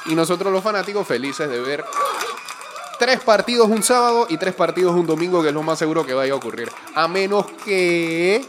Y 0.07 0.15
nosotros 0.15 0.51
los 0.51 0.65
fanáticos 0.65 1.07
felices 1.07 1.51
de 1.51 1.61
ver 1.61 1.85
tres 2.99 3.21
partidos 3.21 3.69
un 3.69 3.83
sábado 3.83 4.27
y 4.31 4.39
tres 4.39 4.55
partidos 4.55 4.95
un 4.95 5.07
domingo, 5.07 5.43
que 5.43 5.49
es 5.49 5.55
lo 5.55 5.63
más 5.63 5.79
seguro 5.79 6.07
que 6.07 6.15
vaya 6.15 6.33
a 6.33 6.37
ocurrir. 6.37 6.71
A 6.95 7.09
menos 7.09 7.45
que 7.63 8.43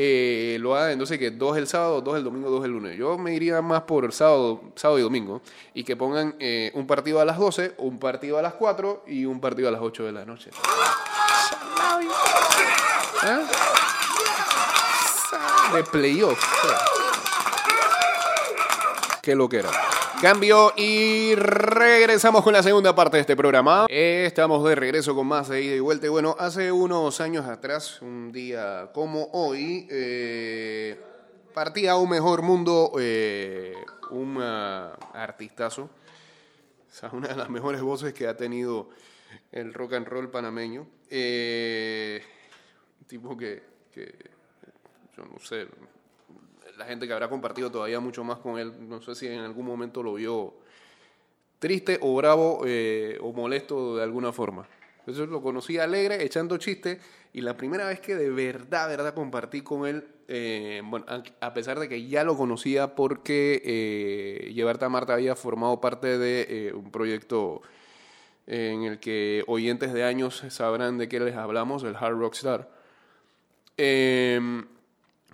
eh, 0.00 0.58
lo 0.60 0.76
hagan, 0.76 0.92
entonces 0.92 1.18
que 1.18 1.32
dos 1.32 1.56
el 1.56 1.66
sábado, 1.66 2.00
dos 2.00 2.16
el 2.16 2.22
domingo, 2.22 2.48
dos 2.48 2.64
el 2.64 2.70
lunes. 2.70 2.96
Yo 2.96 3.18
me 3.18 3.34
iría 3.34 3.60
más 3.60 3.82
por 3.82 4.12
sábado, 4.12 4.60
sábado 4.76 5.00
y 5.00 5.02
domingo. 5.02 5.42
Y 5.74 5.82
que 5.82 5.96
pongan 5.96 6.36
eh, 6.38 6.70
un 6.74 6.86
partido 6.86 7.20
a 7.20 7.24
las 7.24 7.36
12, 7.36 7.74
un 7.78 7.98
partido 7.98 8.38
a 8.38 8.42
las 8.42 8.54
4 8.54 9.02
y 9.08 9.24
un 9.24 9.40
partido 9.40 9.66
a 9.66 9.72
las 9.72 9.80
8 9.80 10.04
de 10.04 10.12
la 10.12 10.24
noche. 10.24 10.50
¿Ah? 13.22 13.40
De 15.74 15.82
playoff. 15.82 16.40
Qué 19.20 19.34
lo 19.34 19.48
que 19.48 19.58
era. 19.58 19.87
Cambio 20.20 20.72
y 20.76 21.36
regresamos 21.36 22.42
con 22.42 22.52
la 22.52 22.60
segunda 22.64 22.92
parte 22.92 23.18
de 23.18 23.20
este 23.20 23.36
programa. 23.36 23.86
Estamos 23.88 24.64
de 24.64 24.74
regreso 24.74 25.14
con 25.14 25.28
más 25.28 25.48
de 25.48 25.62
ida 25.62 25.76
y 25.76 25.80
vuelta. 25.80 26.10
Bueno, 26.10 26.34
hace 26.40 26.72
unos 26.72 27.20
años 27.20 27.46
atrás, 27.46 28.02
un 28.02 28.32
día 28.32 28.90
como 28.92 29.28
hoy, 29.32 29.86
eh, 29.88 31.00
partía 31.54 31.92
a 31.92 31.98
un 31.98 32.10
mejor 32.10 32.42
mundo 32.42 32.90
eh, 32.98 33.74
un 34.10 34.38
ah, 34.42 34.98
artistazo. 35.12 35.82
O 35.82 36.92
sea, 36.92 37.10
una 37.12 37.28
de 37.28 37.36
las 37.36 37.48
mejores 37.48 37.80
voces 37.80 38.12
que 38.12 38.26
ha 38.26 38.36
tenido 38.36 38.90
el 39.52 39.72
rock 39.72 39.92
and 39.92 40.08
roll 40.08 40.28
panameño. 40.30 40.88
Eh, 41.10 42.24
tipo 43.06 43.36
que, 43.36 43.62
yo 45.16 45.24
no 45.24 45.38
sé, 45.38 45.68
la 46.78 46.86
gente 46.86 47.06
que 47.06 47.12
habrá 47.12 47.28
compartido 47.28 47.70
todavía 47.70 48.00
mucho 48.00 48.24
más 48.24 48.38
con 48.38 48.58
él, 48.58 48.88
no 48.88 49.02
sé 49.02 49.14
si 49.14 49.26
en 49.26 49.40
algún 49.40 49.66
momento 49.66 50.02
lo 50.02 50.14
vio 50.14 50.54
triste 51.58 51.98
o 52.00 52.14
bravo 52.16 52.62
eh, 52.64 53.18
o 53.20 53.32
molesto 53.32 53.96
de 53.96 54.04
alguna 54.04 54.32
forma. 54.32 54.66
Eso 55.06 55.26
lo 55.26 55.42
conocí 55.42 55.78
alegre, 55.78 56.22
echando 56.22 56.58
chistes, 56.58 56.98
y 57.32 57.40
la 57.40 57.56
primera 57.56 57.86
vez 57.86 58.00
que 58.00 58.14
de 58.14 58.30
verdad, 58.30 58.88
verdad 58.88 59.14
compartí 59.14 59.62
con 59.62 59.86
él, 59.86 60.06
eh, 60.28 60.82
bueno, 60.84 61.06
a, 61.40 61.54
pesar 61.54 61.78
de 61.78 61.88
que 61.88 62.06
ya 62.06 62.22
lo 62.22 62.36
conocía 62.36 62.94
porque 62.94 63.62
eh, 63.64 64.52
Llevarte 64.52 64.84
a 64.84 64.90
Marta 64.90 65.14
había 65.14 65.34
formado 65.34 65.80
parte 65.80 66.18
de 66.18 66.46
eh, 66.48 66.72
un 66.74 66.90
proyecto 66.90 67.62
en 68.46 68.84
el 68.84 68.98
que 68.98 69.44
oyentes 69.46 69.92
de 69.94 70.04
años 70.04 70.44
sabrán 70.50 70.98
de 70.98 71.08
qué 71.08 71.20
les 71.20 71.34
hablamos, 71.34 71.82
el 71.82 71.96
Hard 71.96 72.18
Rock 72.18 72.34
Star. 72.34 72.70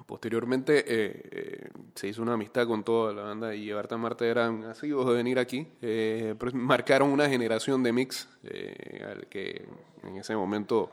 Posteriormente 0.07 0.85
eh, 0.87 1.23
eh, 1.31 1.69
se 1.95 2.09
hizo 2.09 2.21
una 2.21 2.35
amistad 2.35 2.67
con 2.67 2.85
toda 2.85 3.15
la 3.15 3.23
banda 3.23 3.55
y 3.55 3.65
Llevarte 3.65 3.95
a 3.95 3.99
Marte 3.99 4.29
eran 4.29 4.65
asiduos 4.65 5.07
de 5.07 5.15
venir 5.15 5.39
aquí. 5.39 5.67
Eh, 5.81 6.35
marcaron 6.53 7.11
una 7.11 7.29
generación 7.29 7.83
de 7.83 7.93
mix 7.93 8.29
al 9.09 9.27
que 9.29 9.67
en 10.03 10.17
ese 10.17 10.37
momento 10.37 10.91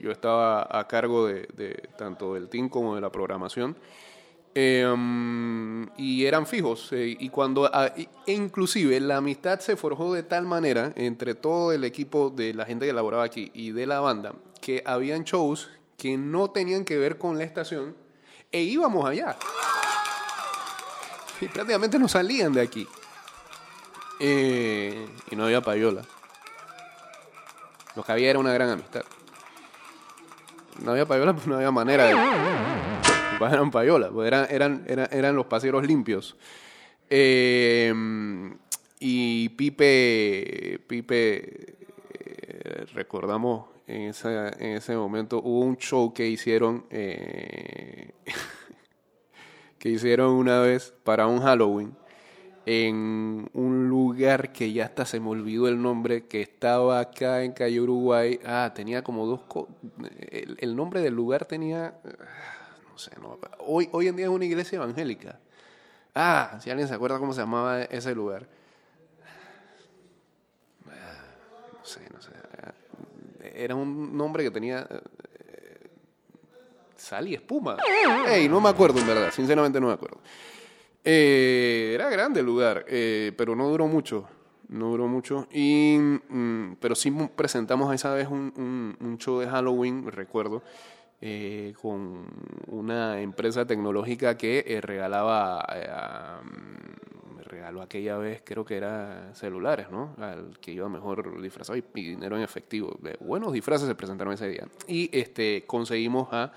yo 0.00 0.10
estaba 0.10 0.66
a 0.70 0.88
cargo 0.88 1.26
de, 1.26 1.88
tanto 1.96 2.34
del 2.34 2.48
team 2.48 2.68
como 2.68 2.94
de 2.94 3.00
la 3.00 3.10
programación. 3.10 3.76
Um, 4.56 5.86
y 5.96 6.24
eran 6.24 6.46
fijos. 6.46 6.90
y 6.92 7.28
cuando, 7.28 7.70
ah, 7.72 7.92
e 7.96 8.32
inclusive, 8.32 8.98
la 8.98 9.18
amistad 9.18 9.60
se 9.60 9.76
forjó 9.76 10.12
de 10.12 10.24
tal 10.24 10.46
manera 10.46 10.92
entre 10.96 11.34
todo 11.34 11.72
el 11.72 11.84
equipo 11.84 12.30
de 12.30 12.54
la 12.54 12.64
gente 12.64 12.86
que 12.86 12.92
laboraba 12.92 13.22
aquí 13.22 13.52
y 13.54 13.70
de 13.70 13.86
la 13.86 14.00
banda, 14.00 14.34
que 14.60 14.82
habían 14.84 15.22
shows 15.22 15.70
que 15.96 16.16
no 16.16 16.50
tenían 16.50 16.84
que 16.84 16.98
ver 16.98 17.18
con 17.18 17.38
la 17.38 17.44
estación 17.44 17.94
e 18.50 18.62
íbamos 18.62 19.08
allá. 19.08 19.36
Y 21.40 21.46
prácticamente 21.48 21.98
no 21.98 22.08
salían 22.08 22.52
de 22.52 22.60
aquí. 22.60 22.86
Eh, 24.20 25.08
y 25.30 25.36
no 25.36 25.44
había 25.44 25.60
payola. 25.60 26.02
Lo 27.94 28.02
que 28.02 28.12
había 28.12 28.30
era 28.30 28.38
una 28.38 28.52
gran 28.52 28.70
amistad. 28.70 29.02
No 30.80 30.92
había 30.92 31.06
payola, 31.06 31.32
pues 31.32 31.46
no 31.46 31.56
había 31.56 31.70
manera 31.70 32.04
de 32.04 32.16
pues 33.38 33.52
eran 33.52 33.70
payola, 33.70 34.10
eran, 34.26 34.46
eran, 34.50 34.84
eran, 34.88 35.08
eran 35.12 35.36
los 35.36 35.46
paseros 35.46 35.86
limpios. 35.86 36.36
Eh, 37.08 37.94
y 38.98 39.48
Pipe, 39.50 40.80
Pipe 40.86 41.76
eh, 42.18 42.86
recordamos 42.94 43.66
en, 43.88 44.02
esa, 44.02 44.50
en 44.50 44.76
ese 44.76 44.96
momento, 44.96 45.40
hubo 45.42 45.60
un 45.60 45.76
show 45.76 46.12
que 46.12 46.28
hicieron, 46.28 46.84
eh, 46.90 48.12
que 49.78 49.88
hicieron 49.88 50.34
una 50.34 50.60
vez 50.60 50.94
para 51.04 51.26
un 51.26 51.40
Halloween 51.40 51.96
en 52.70 53.48
un 53.54 53.88
lugar 53.88 54.52
que 54.52 54.70
ya 54.74 54.84
hasta 54.84 55.06
se 55.06 55.20
me 55.20 55.30
olvidó 55.30 55.68
el 55.68 55.80
nombre, 55.80 56.26
que 56.26 56.42
estaba 56.42 57.00
acá 57.00 57.42
en 57.42 57.52
Calle 57.52 57.80
Uruguay. 57.80 58.38
Ah, 58.44 58.72
tenía 58.74 59.02
como 59.02 59.24
dos... 59.24 59.40
El, 60.30 60.76
nombre 60.76 61.00
del 61.00 61.14
lugar 61.14 61.46
tenía... 61.46 61.94
ah, 62.04 62.76
No 62.92 62.98
sé, 62.98 63.12
no, 63.22 63.38
hoy, 63.60 63.88
hoy 63.92 64.08
en 64.08 64.16
día 64.16 64.26
es 64.26 64.30
una 64.30 64.44
iglesia 64.44 64.76
evangélica. 64.76 65.40
Ah, 66.14 66.58
si 66.60 66.68
alguien 66.68 66.86
se 66.88 66.94
acuerda 66.94 67.18
cómo 67.18 67.32
se 67.32 67.40
llamaba 67.40 67.84
ese 67.84 68.14
lugar. 68.14 68.46
Ah, 70.90 71.24
No 71.72 71.84
sé, 71.86 72.02
no 72.12 72.20
sé. 72.20 72.37
Era 73.58 73.74
un 73.74 74.16
nombre 74.16 74.44
que 74.44 74.50
tenía... 74.52 74.86
eh, 74.88 75.88
Sal 76.94 77.26
y 77.26 77.34
espuma. 77.34 77.76
Ey, 78.28 78.48
no 78.48 78.60
me 78.60 78.68
acuerdo 78.68 79.00
en 79.00 79.06
verdad, 79.06 79.30
sinceramente 79.32 79.80
no 79.80 79.88
me 79.88 79.94
acuerdo. 79.94 80.18
Eh, 81.04 81.92
era 81.94 82.08
grande 82.08 82.40
el 82.40 82.46
lugar, 82.46 82.84
eh, 82.88 83.32
pero 83.36 83.56
no 83.56 83.68
duró 83.68 83.88
mucho. 83.88 84.28
No 84.68 84.90
duró 84.90 85.08
mucho. 85.08 85.48
Y, 85.50 85.96
mm, 85.98 86.76
pero 86.80 86.94
sí 86.94 87.10
presentamos 87.34 87.92
esa 87.94 88.12
vez 88.14 88.28
un, 88.28 89.16
show 89.18 89.40
de 89.40 89.48
Halloween, 89.48 90.10
recuerdo, 90.10 90.62
eh, 91.20 91.72
con 91.80 92.26
una 92.66 93.20
empresa 93.20 93.66
tecnológica 93.66 94.36
que 94.36 94.80
regalaba, 94.82 95.64
regaló 97.48 97.82
aquella 97.82 98.16
vez, 98.16 98.42
creo 98.44 98.64
que 98.64 98.76
era 98.76 99.34
celulares, 99.34 99.90
¿no? 99.90 100.14
Al 100.18 100.58
que 100.60 100.72
iba 100.72 100.88
mejor 100.88 101.40
disfrazado 101.40 101.76
y, 101.76 101.82
dinero 101.94 102.36
en 102.36 102.42
efectivo. 102.42 102.96
Buenos 103.20 103.52
disfraces 103.52 103.88
se 103.88 103.94
presentaron 103.94 104.34
ese 104.34 104.48
día. 104.48 104.68
Y 104.86 105.10
este, 105.18 105.64
conseguimos 105.66 106.28
a 106.32 106.52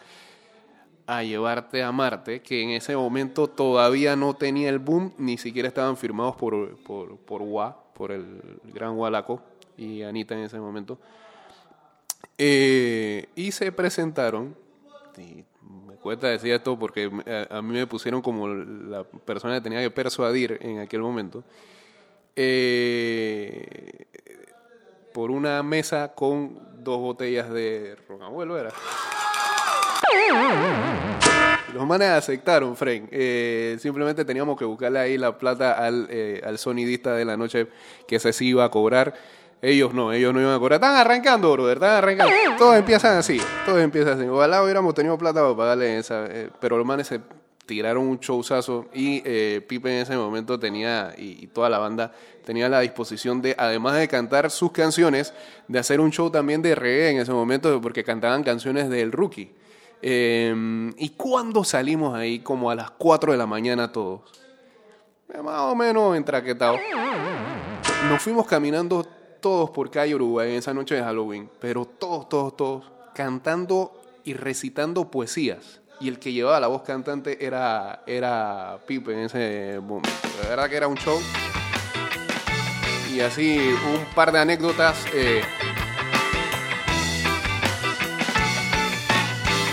llevarte 1.23 1.83
a 1.83 1.91
Marte, 1.91 2.41
que 2.41 2.61
en 2.61 2.69
ese 2.69 2.95
momento 2.95 3.47
todavía 3.49 4.15
no 4.15 4.33
tenía 4.35 4.69
el 4.69 4.79
boom, 4.79 5.13
ni 5.17 5.37
siquiera 5.37 5.67
estaban 5.67 5.97
firmados 5.97 6.35
por, 6.35 6.77
por, 6.83 7.17
por 7.17 7.41
Gua, 7.41 7.83
por 7.93 8.11
el 8.11 8.59
gran 8.63 8.95
Gualaco 8.95 9.41
y 9.77 10.03
Anita 10.03 10.35
en 10.35 10.41
ese 10.41 10.59
momento. 10.59 10.97
Eh, 12.37 13.27
y 13.35 13.51
se 13.51 13.71
presentaron, 13.71 14.55
y 15.17 15.43
me 16.01 16.03
cuesta 16.03 16.29
decir 16.29 16.51
esto 16.51 16.79
porque 16.79 17.11
a, 17.27 17.57
a 17.57 17.61
mí 17.61 17.73
me 17.73 17.85
pusieron 17.85 18.23
como 18.23 18.47
la 18.47 19.03
persona 19.03 19.53
que 19.55 19.61
tenía 19.61 19.81
que 19.81 19.91
persuadir 19.91 20.57
en 20.61 20.79
aquel 20.79 21.01
momento, 21.01 21.43
eh, 22.35 24.05
por 25.13 25.29
una 25.29 25.61
mesa 25.61 26.13
con 26.15 26.59
dos 26.83 26.99
botellas 26.99 27.51
de 27.51 27.95
ron 28.07 28.23
abuelo, 28.23 28.57
era. 28.57 28.71
Los 31.73 31.85
manes 31.85 32.09
aceptaron, 32.09 32.75
Frank. 32.75 33.09
Eh, 33.11 33.77
simplemente 33.79 34.25
teníamos 34.25 34.57
que 34.57 34.65
buscarle 34.65 34.99
ahí 34.99 35.17
la 35.17 35.37
plata 35.37 35.73
al, 35.73 36.07
eh, 36.09 36.41
al 36.43 36.57
sonidista 36.57 37.13
de 37.13 37.25
la 37.25 37.37
noche 37.37 37.67
que 38.07 38.19
se 38.19 38.33
sí 38.33 38.47
iba 38.47 38.65
a 38.65 38.71
cobrar. 38.71 39.13
Ellos 39.61 39.93
no, 39.93 40.11
ellos 40.11 40.33
no 40.33 40.41
iban 40.41 40.53
a 40.53 40.59
cobrar. 40.59 40.77
Están 40.77 40.95
arrancando, 40.95 41.51
brother, 41.51 41.77
están 41.77 41.91
arrancando. 41.91 42.33
Todos 42.57 42.75
empiezan 42.75 43.17
así, 43.17 43.39
todos 43.65 43.79
empiezan 43.79 44.19
así. 44.19 44.27
Ojalá 44.27 44.63
hubiéramos 44.63 44.93
tenido 44.93 45.17
plata 45.17 45.41
para 45.41 45.55
pagarle 45.55 45.97
esa. 45.97 46.25
eh, 46.25 46.49
pero 46.59 46.77
los 46.77 46.85
manes 46.85 47.07
se 47.07 47.21
tiraron 47.71 48.05
un 48.05 48.19
showzazo 48.19 48.87
y 48.93 49.21
eh, 49.23 49.63
Pipe 49.65 49.89
en 49.89 50.01
ese 50.01 50.17
momento 50.17 50.59
tenía, 50.59 51.13
y, 51.17 51.47
toda 51.47 51.69
la 51.69 51.77
banda, 51.77 52.11
tenía 52.43 52.67
la 52.67 52.81
disposición 52.81 53.41
de, 53.41 53.55
además 53.57 53.95
de 53.95 54.07
cantar 54.07 54.51
sus 54.51 54.73
canciones, 54.73 55.33
de 55.69 55.79
hacer 55.79 56.01
un 56.01 56.11
show 56.11 56.29
también 56.29 56.61
de 56.61 56.75
reggae 56.75 57.11
en 57.11 57.19
ese 57.19 57.31
momento, 57.31 57.79
porque 57.79 58.03
cantaban 58.03 58.43
canciones 58.43 58.89
del 58.89 59.13
Rookie. 59.13 59.53
Eh, 60.01 60.91
y 60.97 61.09
cuando 61.11 61.63
salimos 61.63 62.13
ahí, 62.13 62.39
como 62.39 62.71
a 62.71 62.75
las 62.75 62.91
4 62.91 63.31
de 63.31 63.37
la 63.37 63.45
mañana 63.45 63.91
todos, 63.91 64.21
eh, 65.33 65.41
más 65.41 65.61
o 65.61 65.75
menos 65.75 66.17
entraquetados, 66.17 66.79
nos 68.09 68.21
fuimos 68.21 68.47
caminando 68.47 69.07
todos 69.41 69.71
por 69.71 69.91
calle 69.91 70.15
Uruguay 70.15 70.51
en 70.51 70.57
esa 70.57 70.73
noche 70.73 70.95
de 70.95 71.01
Halloween, 71.01 71.49
pero 71.59 71.85
todos, 71.85 72.29
todos, 72.29 72.55
todos, 72.55 72.91
cantando 73.13 73.99
y 74.23 74.33
recitando 74.33 75.09
poesías. 75.11 75.81
Y 75.99 76.07
el 76.07 76.19
que 76.19 76.31
llevaba 76.31 76.59
la 76.59 76.67
voz 76.67 76.83
cantante 76.83 77.45
era, 77.45 78.03
era 78.07 78.79
Pipe 78.87 79.13
en 79.13 79.19
ese 79.19 79.79
momento. 79.81 80.09
De 80.41 80.49
verdad 80.49 80.69
que 80.69 80.77
era 80.77 80.87
un 80.87 80.97
show. 80.97 81.19
Y 83.13 83.19
así 83.19 83.57
un 83.57 84.05
par 84.15 84.31
de 84.31 84.39
anécdotas. 84.39 85.05
eh, 85.13 85.41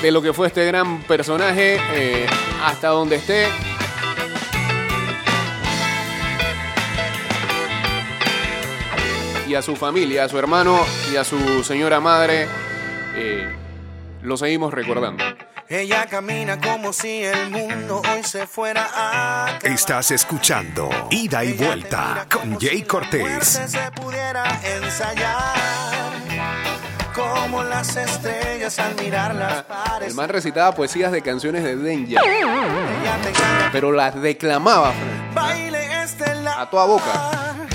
de 0.02 0.12
lo 0.12 0.22
que 0.22 0.32
fue 0.32 0.46
este 0.46 0.64
gran 0.64 1.02
personaje 1.02 1.78
eh, 1.92 2.26
hasta 2.62 2.88
donde 2.88 3.16
esté. 3.16 3.46
Y 9.48 9.54
a 9.54 9.62
su 9.62 9.76
familia, 9.76 10.24
a 10.24 10.28
su 10.28 10.38
hermano 10.38 10.78
y 11.10 11.16
a 11.16 11.24
su 11.24 11.64
señora 11.64 12.00
madre, 12.00 12.46
eh, 13.16 13.48
lo 14.20 14.36
seguimos 14.36 14.74
recordando. 14.74 15.24
Ella 15.70 16.04
camina 16.04 16.60
como 16.60 16.92
si 16.92 17.24
el 17.24 17.48
mundo 17.48 18.02
hoy 18.12 18.22
se 18.24 18.46
fuera 18.46 18.86
a 18.94 19.46
acabar. 19.46 19.66
Estás 19.72 20.10
escuchando 20.10 20.90
Ida 21.10 21.44
y 21.44 21.52
Ella 21.52 21.66
Vuelta 21.66 22.26
con 22.30 22.58
Jay 22.60 22.76
si 22.76 22.80
la 22.82 22.86
Cortés. 22.86 23.20
muerte 23.20 23.68
se 23.68 23.90
pudiera 23.92 24.60
ensayar 24.62 25.54
como 27.14 27.64
las 27.64 27.96
estrellas 27.96 28.78
al 28.78 28.96
mirar 28.96 29.34
las 29.34 29.62
pares. 29.62 30.08
El 30.08 30.14
man 30.14 30.28
recitaba 30.28 30.74
poesías 30.74 31.10
de 31.10 31.22
canciones 31.22 31.64
de 31.64 31.92
engaña, 31.92 32.20
pero 33.72 33.92
las 33.92 34.20
declamaba 34.20 34.92
a 36.56 36.70
toda 36.70 36.84
boca. 36.84 37.67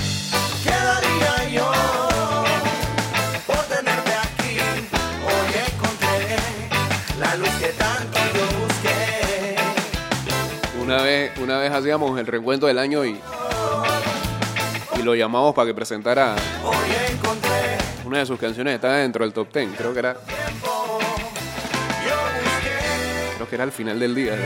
Una 11.44 11.58
vez, 11.58 11.70
hacíamos 11.70 12.18
el 12.18 12.26
reencuentro 12.26 12.68
del 12.68 12.78
año 12.78 13.04
y, 13.04 13.20
y 14.98 15.02
lo 15.02 15.14
llamamos 15.14 15.54
para 15.54 15.66
que 15.66 15.74
presentara 15.74 16.36
una 18.06 18.20
de 18.20 18.24
sus 18.24 18.40
canciones, 18.40 18.76
estaba 18.76 18.94
dentro 18.94 19.26
del 19.26 19.34
top 19.34 19.52
10, 19.52 19.76
creo 19.76 19.92
que 19.92 19.98
era, 19.98 20.16
creo 23.36 23.46
que 23.46 23.54
era 23.56 23.64
al 23.64 23.72
final 23.72 24.00
del 24.00 24.14
día. 24.14 24.38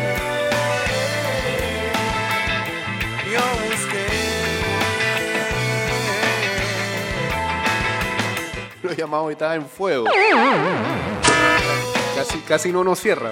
Lo 8.83 8.93
llamamos 8.93 9.31
y 9.31 9.33
estaba 9.35 9.55
en 9.55 9.67
fuego. 9.69 10.07
Casi, 12.17 12.39
casi 12.41 12.73
no 12.73 12.83
nos 12.83 12.99
cierra. 12.99 13.31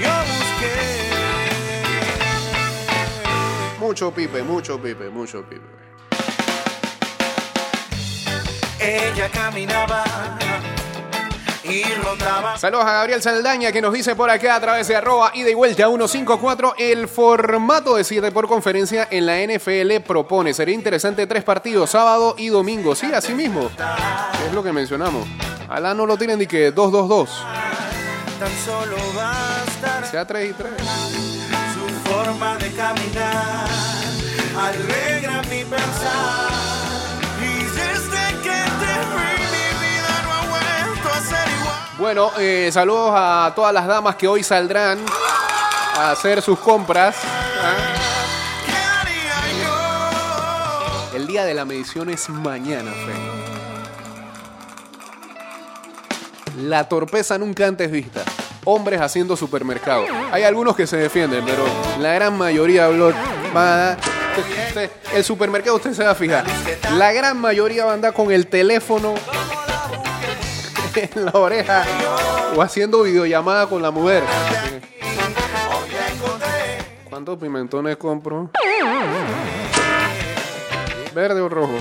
Yo 0.00 0.08
busqué. 0.08 0.93
Mucho 3.94 4.10
pipe, 4.10 4.42
mucho 4.42 4.82
pipe, 4.82 5.08
mucho 5.08 5.44
pipe. 5.44 5.62
Ella 8.80 9.30
caminaba 9.30 10.02
y 11.62 11.84
rondaba. 12.02 12.58
Saludos 12.58 12.86
a 12.86 12.92
Gabriel 12.92 13.22
Saldaña 13.22 13.70
que 13.70 13.80
nos 13.80 13.92
dice 13.92 14.16
por 14.16 14.30
acá 14.30 14.56
a 14.56 14.60
través 14.60 14.88
de 14.88 14.96
arroba 14.96 15.30
y 15.32 15.54
vuelta 15.54 15.86
154 15.86 16.74
el 16.76 17.06
formato 17.06 17.94
de 17.94 18.02
7 18.02 18.32
por 18.32 18.48
conferencia 18.48 19.06
en 19.12 19.26
la 19.26 19.38
NFL 19.38 20.00
propone. 20.04 20.52
Sería 20.54 20.74
interesante 20.74 21.28
tres 21.28 21.44
partidos, 21.44 21.90
sábado 21.90 22.34
y 22.36 22.48
domingo. 22.48 22.96
Sí, 22.96 23.12
así 23.14 23.32
mismo. 23.32 23.70
Es 24.44 24.52
lo 24.52 24.64
que 24.64 24.72
mencionamos. 24.72 25.24
Alá 25.68 25.94
no 25.94 26.04
lo 26.04 26.16
tienen 26.16 26.40
ni 26.40 26.48
que 26.48 26.74
2-2-2. 26.74 27.28
Tan 28.40 28.50
solo 28.64 28.96
bastará 29.14 30.04
Sea 30.04 30.26
3 30.26 30.50
y 30.50 30.52
3. 30.52 30.72
su 31.74 32.10
forma 32.10 32.56
de 32.56 32.72
caminar. 32.72 33.63
Alegra 34.56 35.42
mi 35.50 35.64
pensar. 35.64 36.50
Y 37.42 37.64
desde 37.64 38.40
que 38.42 38.50
te 38.50 38.92
fui, 39.10 39.34
mi 39.50 39.68
vida 39.82 40.22
no 40.22 40.32
ha 40.32 40.46
vuelto 40.48 41.08
a 41.08 41.20
ser 41.20 41.48
igual. 41.60 41.76
Bueno, 41.98 42.30
eh, 42.38 42.70
saludos 42.72 43.12
a 43.14 43.52
todas 43.56 43.74
las 43.74 43.86
damas 43.86 44.14
que 44.14 44.28
hoy 44.28 44.44
saldrán 44.44 45.00
a 45.96 46.12
hacer 46.12 46.40
sus 46.40 46.58
compras. 46.60 47.16
¿ah? 47.62 47.74
El 51.14 51.26
día 51.26 51.44
de 51.44 51.54
la 51.54 51.64
medición 51.64 52.10
es 52.10 52.28
mañana, 52.28 52.92
Fe. 52.92 53.14
La 56.62 56.88
torpeza 56.88 57.38
nunca 57.38 57.66
antes 57.66 57.90
vista. 57.90 58.22
Hombres 58.64 59.00
haciendo 59.00 59.36
supermercado. 59.36 60.04
Hay 60.30 60.44
algunos 60.44 60.76
que 60.76 60.86
se 60.86 60.96
defienden, 60.96 61.44
pero 61.44 61.64
la 61.98 62.12
gran 62.14 62.38
mayoría, 62.38 62.88
van 63.52 63.80
a 63.80 63.96
El 65.12 65.24
supermercado 65.24 65.76
usted 65.76 65.92
se 65.92 66.04
va 66.04 66.10
a 66.10 66.14
fijar. 66.14 66.44
La 66.96 67.12
gran 67.12 67.38
mayoría 67.38 67.84
va 67.84 67.92
a 67.92 67.94
andar 67.94 68.12
con 68.12 68.30
el 68.30 68.46
teléfono 68.46 69.14
en 70.94 71.24
la 71.24 71.32
oreja 71.32 71.84
o 72.56 72.62
haciendo 72.62 73.02
videollamada 73.02 73.66
con 73.66 73.82
la 73.82 73.90
mujer. 73.90 74.22
¿Cuántos 77.08 77.38
pimentones 77.38 77.96
compro? 77.96 78.50
¿Verde 81.14 81.40
o 81.40 81.48
rojo? 81.48 81.78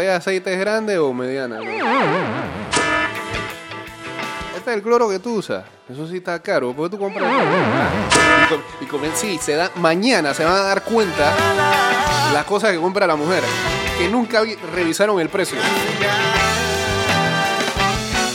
Botella 0.00 0.12
de 0.12 0.16
aceite 0.18 0.52
es 0.54 0.58
grande 0.58 0.98
o 0.98 1.12
mediana? 1.12 1.58
Este 4.56 4.70
es 4.70 4.76
el 4.76 4.82
cloro 4.82 5.08
que 5.08 5.18
tú 5.18 5.34
usas. 5.36 5.64
Eso 5.90 6.06
sí 6.06 6.18
está 6.18 6.40
caro. 6.40 6.72
¿Por 6.74 6.88
qué 6.88 6.96
tú 6.96 7.02
compras? 7.02 7.30
Y, 8.80 8.84
y 8.84 8.86
comen- 8.88 9.12
sí, 9.14 9.38
se 9.40 9.54
da, 9.56 9.70
mañana 9.76 10.32
se 10.34 10.44
van 10.44 10.54
a 10.54 10.62
dar 10.62 10.82
cuenta 10.84 11.34
las 12.32 12.44
cosas 12.44 12.72
que 12.72 12.78
compra 12.78 13.06
la 13.06 13.16
mujer. 13.16 13.42
Que 13.98 14.08
nunca 14.08 14.40
vi- 14.42 14.54
revisaron 14.74 15.20
el 15.20 15.28
precio. 15.28 15.58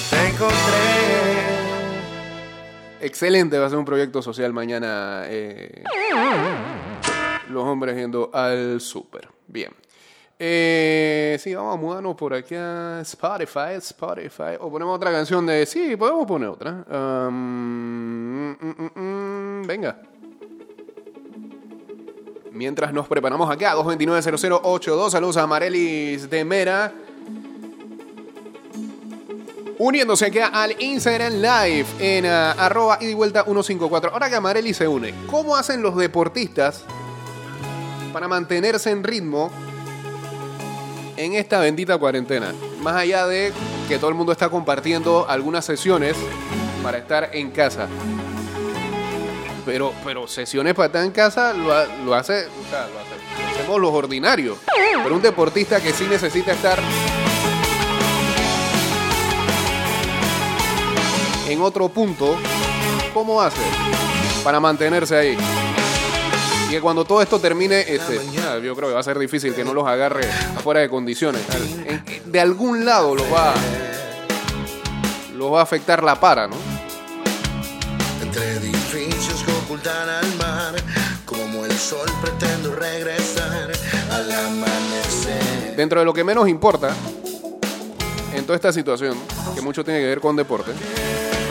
Te 0.10 0.28
encontré. 0.28 0.56
Excelente, 3.02 3.58
va 3.60 3.68
a 3.68 3.70
ser 3.70 3.78
un 3.80 3.86
proyecto 3.86 4.22
social 4.22 4.52
mañana. 4.54 5.24
eh, 5.26 5.84
los 7.50 7.64
hombres 7.64 7.96
yendo 7.96 8.30
al 8.34 8.82
súper. 8.82 9.30
Bien. 9.48 9.72
Eh, 10.38 11.38
sí, 11.40 11.56
vamos 11.56 11.76
a 11.76 11.78
mudarnos 11.78 12.16
por 12.16 12.34
aquí 12.34 12.56
a 12.56 13.00
Spotify, 13.02 13.76
Spotify. 13.78 14.58
O 14.60 14.70
ponemos 14.70 14.96
otra 14.96 15.12
canción 15.12 15.46
de... 15.46 15.66
Sí, 15.66 15.96
podemos 15.96 16.26
poner 16.26 16.50
otra. 16.50 16.84
Um, 16.90 18.52
mm, 18.52 18.58
mm, 18.62 19.00
mm, 19.00 19.68
venga. 19.68 20.02
Mientras 22.52 22.94
nos 22.94 23.08
preparamos 23.08 23.50
acá, 23.50 23.76
229-0082. 23.76 25.10
Saludos 25.10 25.38
a 25.38 25.48
Marelis 25.48 26.30
de 26.30 26.44
Mera. 26.44 26.94
Uniéndose 29.78 30.28
acá 30.28 30.48
al 30.48 30.82
Instagram 30.82 31.34
Live 31.34 31.86
en 32.00 32.26
ah, 32.26 32.54
arroba 32.54 32.98
y 33.02 33.14
vuelta 33.14 33.44
154. 33.44 34.12
Ahora 34.12 34.30
que 34.30 34.36
Amareli 34.36 34.74
se 34.74 34.88
une, 34.88 35.14
¿cómo 35.30 35.56
hacen 35.56 35.82
los 35.82 35.98
deportistas 35.98 36.86
para 38.14 38.30
mantenerse 38.30 38.92
en 38.92 39.04
ritmo 39.04 39.52
en 41.18 41.34
esta 41.34 41.60
bendita 41.60 41.98
cuarentena? 41.98 42.54
Más 42.82 42.96
allá 42.96 43.26
de 43.28 43.52
que 43.88 43.98
todo 43.98 44.10
el 44.10 44.16
mundo 44.16 44.32
está 44.32 44.50
compartiendo 44.50 45.26
algunas 45.30 45.66
sesiones 45.66 46.16
para 46.84 46.98
estar 47.00 47.30
en 47.34 47.52
casa. 47.52 47.88
Pero, 49.66 49.94
pero 50.04 50.28
sesiones 50.28 50.76
para 50.76 50.88
estar 50.88 51.04
en 51.04 51.12
casa 51.12 51.54
lo, 51.54 51.74
lo 52.06 52.14
hace, 52.14 52.46
o 52.46 52.70
sea, 52.70 52.88
lo 52.88 53.00
hace- 53.00 53.56
hacemos 53.60 53.80
los 53.82 53.92
ordinarios. 53.92 54.58
Pero 55.04 55.16
un 55.16 55.22
deportista 55.22 55.82
que 55.82 55.92
sí 55.92 56.06
necesita 56.10 56.52
estar 56.54 56.80
en 61.48 61.62
otro 61.62 61.90
punto, 61.90 62.36
¿cómo 63.14 63.42
hace 63.42 63.62
para 64.44 64.60
mantenerse 64.60 65.16
ahí? 65.16 65.38
Que 66.76 66.82
cuando 66.82 67.06
todo 67.06 67.22
esto 67.22 67.40
termine, 67.40 67.86
este, 67.88 68.20
yo 68.62 68.76
creo 68.76 68.90
que 68.90 68.96
va 68.96 69.00
a 69.00 69.04
ser 69.04 69.18
difícil 69.18 69.56
que 69.56 69.64
no 69.64 69.74
los 69.74 69.88
agarre 69.88 70.30
afuera 70.58 70.82
de 70.82 70.90
condiciones. 70.90 71.42
De 72.26 72.38
algún 72.42 72.84
lado 72.84 73.16
los 73.16 73.26
va, 73.32 73.54
los 75.38 75.54
va 75.54 75.62
a 75.62 75.64
afectar 75.64 76.04
la 76.04 76.20
para, 76.20 76.50
¿no? 76.50 76.58
Entre 78.22 78.56
edificios 78.56 79.42
que 79.46 79.52
ocultan 79.54 80.10
al 80.10 80.36
mar, 80.36 80.76
como 81.24 81.64
el 81.64 81.72
sol 81.78 82.12
pretendo 82.22 82.76
regresar 82.76 83.72
al 84.12 84.30
amanecer. 84.30 85.78
Dentro 85.78 86.02
de 86.02 86.06
lo 86.06 86.14
que 86.14 86.26
menos 86.26 86.46
importa 86.50 86.94
en 88.34 88.44
toda 88.46 88.58
esta 88.58 88.74
situación, 88.74 89.18
que 89.56 89.62
mucho 89.62 89.86
tiene 89.86 90.02
que 90.02 90.08
ver 90.08 90.20
con 90.20 90.36
deporte, 90.36 90.74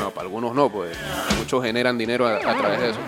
no, 0.00 0.10
para 0.10 0.26
algunos 0.26 0.54
no, 0.54 0.70
pues 0.70 0.94
muchos 1.38 1.64
generan 1.64 1.96
dinero 1.96 2.26
a, 2.28 2.34
a 2.34 2.58
través 2.58 2.78
de 2.78 2.90
eso. 2.90 3.00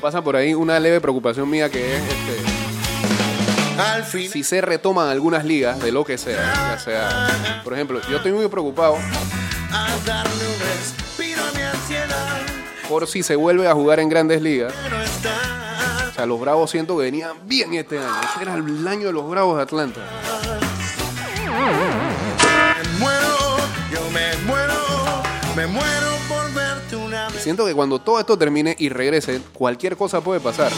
Pasa 0.00 0.22
por 0.22 0.36
ahí 0.36 0.54
una 0.54 0.80
leve 0.80 1.00
preocupación 1.00 1.48
mía 1.48 1.68
que 1.70 1.96
es 1.96 2.02
este, 2.02 3.80
al 3.80 4.04
fin 4.04 4.30
si 4.30 4.42
se 4.42 4.60
retoman 4.60 5.08
algunas 5.08 5.44
ligas 5.44 5.80
de 5.80 5.92
lo 5.92 6.04
que 6.04 6.18
sea, 6.18 6.52
ya 6.72 6.78
sea, 6.78 7.60
por 7.62 7.74
ejemplo, 7.74 8.00
yo 8.10 8.16
estoy 8.16 8.32
muy 8.32 8.48
preocupado 8.48 8.96
por 12.90 13.06
si 13.06 13.22
se 13.22 13.36
vuelve 13.36 13.68
a 13.68 13.72
jugar 13.72 14.00
en 14.00 14.08
grandes 14.08 14.42
ligas. 14.42 14.74
O 16.10 16.12
sea, 16.12 16.26
los 16.26 16.40
Bravos 16.40 16.72
siento 16.72 16.96
que 16.96 17.04
venían 17.04 17.36
bien 17.44 17.72
este 17.74 17.98
año. 17.98 18.20
Este 18.24 18.42
era 18.42 18.54
el 18.54 18.88
año 18.88 19.06
de 19.06 19.12
los 19.12 19.30
Bravos 19.30 19.56
de 19.56 19.62
Atlanta. 19.62 20.00
Me 22.82 22.98
muero, 22.98 23.56
yo 23.92 24.10
me 24.10 24.36
muero, 24.44 24.74
me 25.54 25.66
muero 25.68 26.16
por. 26.28 26.39
Siento 27.40 27.64
que 27.64 27.74
cuando 27.74 27.98
todo 27.98 28.20
esto 28.20 28.36
termine 28.36 28.76
y 28.78 28.90
regrese, 28.90 29.40
cualquier 29.54 29.96
cosa 29.96 30.20
puede 30.20 30.40
pasar. 30.40 30.70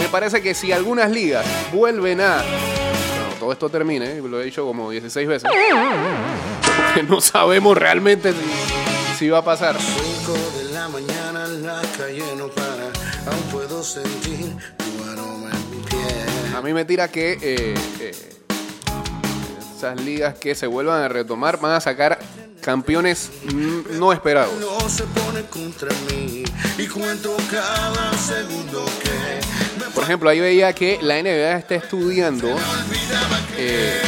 Me 0.00 0.08
parece 0.08 0.40
que 0.40 0.54
si 0.54 0.72
algunas 0.72 1.10
ligas 1.10 1.44
vuelven 1.70 2.22
a... 2.22 2.42
Cuando 2.42 3.36
todo 3.38 3.52
esto 3.52 3.68
termine, 3.68 4.22
lo 4.22 4.40
he 4.40 4.46
dicho 4.46 4.64
como 4.64 4.90
16 4.90 5.28
veces, 5.28 5.50
porque 6.86 7.02
no 7.02 7.20
sabemos 7.20 7.76
realmente 7.76 8.32
si, 8.32 9.18
si 9.18 9.28
va 9.28 9.38
a 9.38 9.44
pasar. 9.44 9.76
Cinco 9.78 10.34
de 10.56 10.72
la 10.72 10.88
mañana 10.88 11.46
la 11.46 11.82
calle 11.98 12.24
no 12.36 12.48
para, 12.48 12.90
aún 13.26 13.42
puedo 13.52 13.82
sentir 13.82 14.56
tu 14.78 15.10
aroma 15.10 15.50
en 15.50 15.70
mi 15.70 15.84
piel. 15.84 16.56
A 16.56 16.62
mí 16.62 16.72
me 16.72 16.86
tira 16.86 17.08
que 17.08 17.32
eh, 17.42 17.74
eh, 18.00 18.14
esas 19.76 20.00
ligas 20.00 20.38
que 20.38 20.54
se 20.54 20.66
vuelvan 20.66 21.02
a 21.02 21.08
retomar 21.08 21.60
van 21.60 21.72
a 21.72 21.80
sacar 21.80 22.18
campeones 22.60 23.30
mm, 23.44 23.98
no 23.98 24.12
esperados. 24.12 24.54
No 24.58 24.88
se 24.88 25.04
pone 25.04 25.42
contra 25.44 25.88
mí 26.10 26.44
y 26.76 26.86
cuento 26.86 27.36
cada 27.50 28.12
segundo 28.18 28.84
que 29.02 29.90
Por 29.94 30.04
ejemplo, 30.04 30.28
ahí 30.30 30.40
veía 30.40 30.72
que 30.72 30.98
la 31.02 31.20
NBA 31.22 31.58
está 31.58 31.74
estudiando 31.76 32.48
eh, 33.56 34.00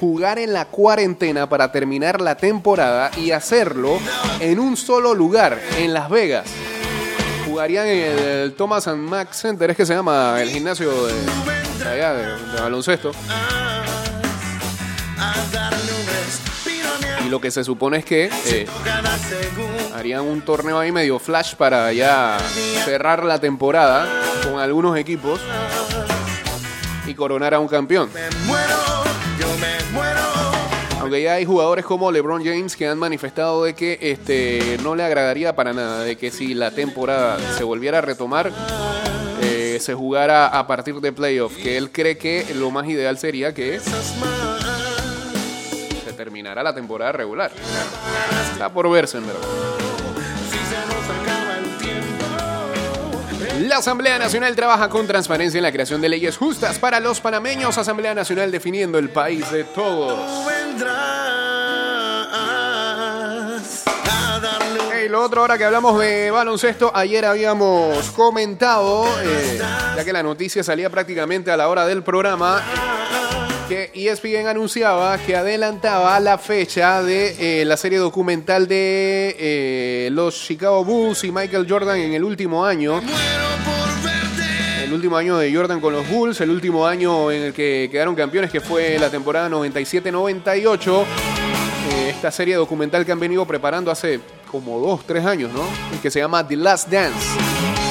jugar 0.00 0.38
en 0.38 0.52
la 0.52 0.66
cuarentena 0.66 1.48
para 1.48 1.70
terminar 1.70 2.20
la 2.20 2.36
temporada 2.36 3.10
y 3.16 3.30
hacerlo 3.32 3.98
en 4.40 4.58
un 4.58 4.76
solo 4.76 5.14
lugar, 5.14 5.60
en 5.76 5.92
Las 5.92 6.08
Vegas. 6.08 6.48
Jugarían 7.46 7.86
en 7.86 8.18
el 8.18 8.54
Thomas 8.54 8.86
and 8.88 9.08
Mack 9.08 9.32
Center, 9.32 9.70
es 9.70 9.76
que 9.76 9.86
se 9.86 9.94
llama 9.94 10.40
el 10.40 10.50
gimnasio 10.50 11.06
de, 11.06 11.14
de 11.78 11.88
allá, 11.88 12.12
de, 12.12 12.52
de 12.52 12.60
baloncesto. 12.60 13.12
Y 17.28 17.30
lo 17.30 17.42
que 17.42 17.50
se 17.50 17.62
supone 17.62 17.98
es 17.98 18.06
que 18.06 18.30
eh, 18.46 18.66
harían 19.94 20.22
un 20.22 20.40
torneo 20.40 20.78
ahí 20.78 20.90
medio 20.90 21.18
flash 21.18 21.56
para 21.56 21.92
ya 21.92 22.38
cerrar 22.86 23.22
la 23.22 23.38
temporada 23.38 24.08
con 24.44 24.58
algunos 24.58 24.96
equipos 24.96 25.38
y 27.06 27.12
coronar 27.12 27.52
a 27.52 27.60
un 27.60 27.68
campeón. 27.68 28.08
Aunque 31.00 31.22
ya 31.22 31.34
hay 31.34 31.44
jugadores 31.44 31.84
como 31.84 32.10
LeBron 32.10 32.42
James 32.42 32.74
que 32.74 32.88
han 32.88 32.98
manifestado 32.98 33.64
de 33.64 33.74
que 33.74 33.98
este 34.00 34.78
no 34.82 34.94
le 34.94 35.04
agradaría 35.04 35.54
para 35.54 35.74
nada 35.74 36.04
de 36.04 36.16
que 36.16 36.30
si 36.30 36.54
la 36.54 36.70
temporada 36.70 37.36
se 37.58 37.62
volviera 37.62 37.98
a 37.98 38.00
retomar 38.00 38.50
eh, 39.42 39.76
se 39.82 39.92
jugara 39.92 40.46
a 40.46 40.66
partir 40.66 40.94
de 41.02 41.12
playoff, 41.12 41.54
que 41.56 41.76
él 41.76 41.90
cree 41.92 42.16
que 42.16 42.46
lo 42.54 42.70
más 42.70 42.88
ideal 42.88 43.18
sería 43.18 43.52
que 43.52 43.78
se 46.18 46.24
terminara 46.24 46.64
la 46.64 46.74
temporada 46.74 47.12
regular. 47.12 47.52
Está 48.52 48.72
por 48.72 48.90
verse, 48.90 49.18
en 49.18 49.26
verdad. 49.26 49.40
La 53.60 53.76
Asamblea 53.76 54.18
Nacional 54.18 54.56
trabaja 54.56 54.88
con 54.88 55.06
transparencia 55.06 55.58
en 55.58 55.62
la 55.62 55.70
creación 55.70 56.00
de 56.00 56.08
leyes 56.08 56.36
justas 56.36 56.80
para 56.80 56.98
los 56.98 57.20
panameños. 57.20 57.78
Asamblea 57.78 58.14
Nacional 58.14 58.50
definiendo 58.50 58.98
el 58.98 59.10
país 59.10 59.48
de 59.52 59.62
todos. 59.62 60.18
Hey, 64.92 65.08
lo 65.08 65.22
otro, 65.22 65.42
ahora 65.42 65.56
que 65.56 65.64
hablamos 65.64 66.00
de 66.00 66.32
baloncesto, 66.32 66.90
ayer 66.94 67.24
habíamos 67.24 68.10
comentado, 68.10 69.06
eh, 69.22 69.60
ya 69.96 70.04
que 70.04 70.12
la 70.12 70.24
noticia 70.24 70.64
salía 70.64 70.90
prácticamente 70.90 71.52
a 71.52 71.56
la 71.56 71.68
hora 71.68 71.86
del 71.86 72.02
programa, 72.02 72.62
que 73.68 73.90
ESPN 73.94 74.46
anunciaba 74.46 75.18
que 75.18 75.36
adelantaba 75.36 76.18
la 76.20 76.38
fecha 76.38 77.02
de 77.02 77.60
eh, 77.60 77.64
la 77.66 77.76
serie 77.76 77.98
documental 77.98 78.66
de 78.66 79.36
eh, 79.38 80.08
los 80.10 80.40
Chicago 80.40 80.82
Bulls 80.84 81.22
y 81.24 81.30
Michael 81.30 81.66
Jordan 81.68 81.98
en 81.98 82.14
el 82.14 82.24
último 82.24 82.64
año. 82.64 83.02
El 84.82 84.92
último 84.94 85.18
año 85.18 85.36
de 85.36 85.54
Jordan 85.54 85.80
con 85.80 85.92
los 85.92 86.08
Bulls, 86.08 86.40
el 86.40 86.48
último 86.48 86.86
año 86.86 87.30
en 87.30 87.42
el 87.42 87.52
que 87.52 87.90
quedaron 87.92 88.14
campeones, 88.14 88.50
que 88.50 88.62
fue 88.62 88.98
la 88.98 89.10
temporada 89.10 89.50
97-98. 89.50 91.04
Eh, 91.90 92.08
esta 92.08 92.30
serie 92.30 92.54
documental 92.54 93.04
que 93.04 93.12
han 93.12 93.20
venido 93.20 93.44
preparando 93.44 93.90
hace 93.90 94.20
como 94.50 94.78
dos, 94.78 95.04
tres 95.06 95.26
años, 95.26 95.52
¿no? 95.52 95.62
Y 95.94 95.98
que 95.98 96.10
se 96.10 96.20
llama 96.20 96.46
The 96.46 96.56
Last 96.56 96.88
Dance. 96.88 97.87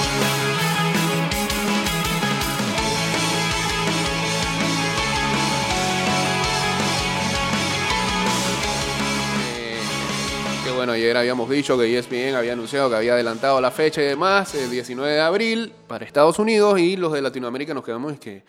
Ayer 10.97 11.15
habíamos 11.15 11.49
dicho 11.49 11.77
que 11.77 11.97
ESPN 11.97 12.35
había 12.35 12.53
anunciado 12.53 12.89
que 12.89 12.95
había 12.95 13.13
adelantado 13.13 13.61
la 13.61 13.71
fecha 13.71 14.01
y 14.01 14.05
demás, 14.05 14.53
el 14.55 14.69
19 14.69 15.11
de 15.13 15.21
abril, 15.21 15.73
para 15.87 16.05
Estados 16.05 16.39
Unidos 16.39 16.79
y 16.79 16.97
los 16.97 17.13
de 17.13 17.21
Latinoamérica 17.21 17.73
nos 17.73 17.83
quedamos 17.83 18.13
es 18.13 18.19
que 18.19 18.43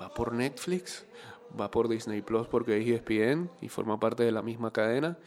va 0.00 0.12
por 0.12 0.32
Netflix, 0.32 1.04
va 1.58 1.70
por 1.70 1.88
Disney 1.88 2.22
Plus 2.22 2.46
porque 2.48 2.78
es 2.78 2.88
ESPN 2.88 3.50
y 3.60 3.68
forma 3.68 4.00
parte 4.00 4.22
de 4.22 4.32
la 4.32 4.42
misma 4.42 4.72
cadena. 4.72 5.18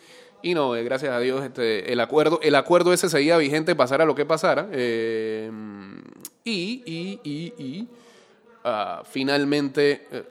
Y 0.42 0.54
no, 0.54 0.76
eh, 0.76 0.84
gracias 0.84 1.12
a 1.12 1.20
Dios, 1.20 1.44
este, 1.44 1.92
el 1.92 2.00
acuerdo, 2.00 2.40
el 2.44 2.56
acuerdo 2.56 2.94
ese 2.94 3.10
seguía 3.10 3.38
vigente, 3.38 3.76
pasara 3.76 4.06
lo 4.06 4.16
que 4.16 4.26
pasara. 4.26 4.68
eh, 4.72 5.52
y, 6.44 6.84
y, 6.86 7.20
y, 7.24 7.64
y 7.64 7.88
ah, 8.64 9.02
finalmente, 9.06 10.08
eh, 10.12 10.24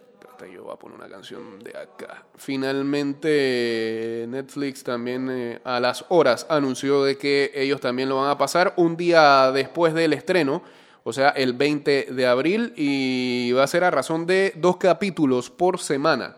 yo 0.52 0.64
voy 0.64 0.72
a 0.72 0.76
poner 0.76 0.98
una 0.98 1.08
canción 1.08 1.58
de 1.60 1.70
acá. 1.70 2.24
Finalmente 2.36 4.26
Netflix 4.28 4.84
también 4.84 5.28
eh, 5.30 5.60
a 5.64 5.80
las 5.80 6.04
horas 6.08 6.46
anunció 6.48 7.04
de 7.04 7.16
que 7.16 7.52
ellos 7.54 7.80
también 7.80 8.08
lo 8.08 8.16
van 8.16 8.30
a 8.30 8.38
pasar 8.38 8.74
un 8.76 8.96
día 8.96 9.50
después 9.52 9.94
del 9.94 10.12
estreno, 10.12 10.62
o 11.02 11.12
sea, 11.12 11.30
el 11.30 11.52
20 11.52 12.08
de 12.10 12.26
abril, 12.26 12.72
y 12.76 13.52
va 13.52 13.64
a 13.64 13.66
ser 13.66 13.84
a 13.84 13.90
razón 13.90 14.26
de 14.26 14.52
dos 14.56 14.76
capítulos 14.78 15.50
por 15.50 15.78
semana. 15.78 16.36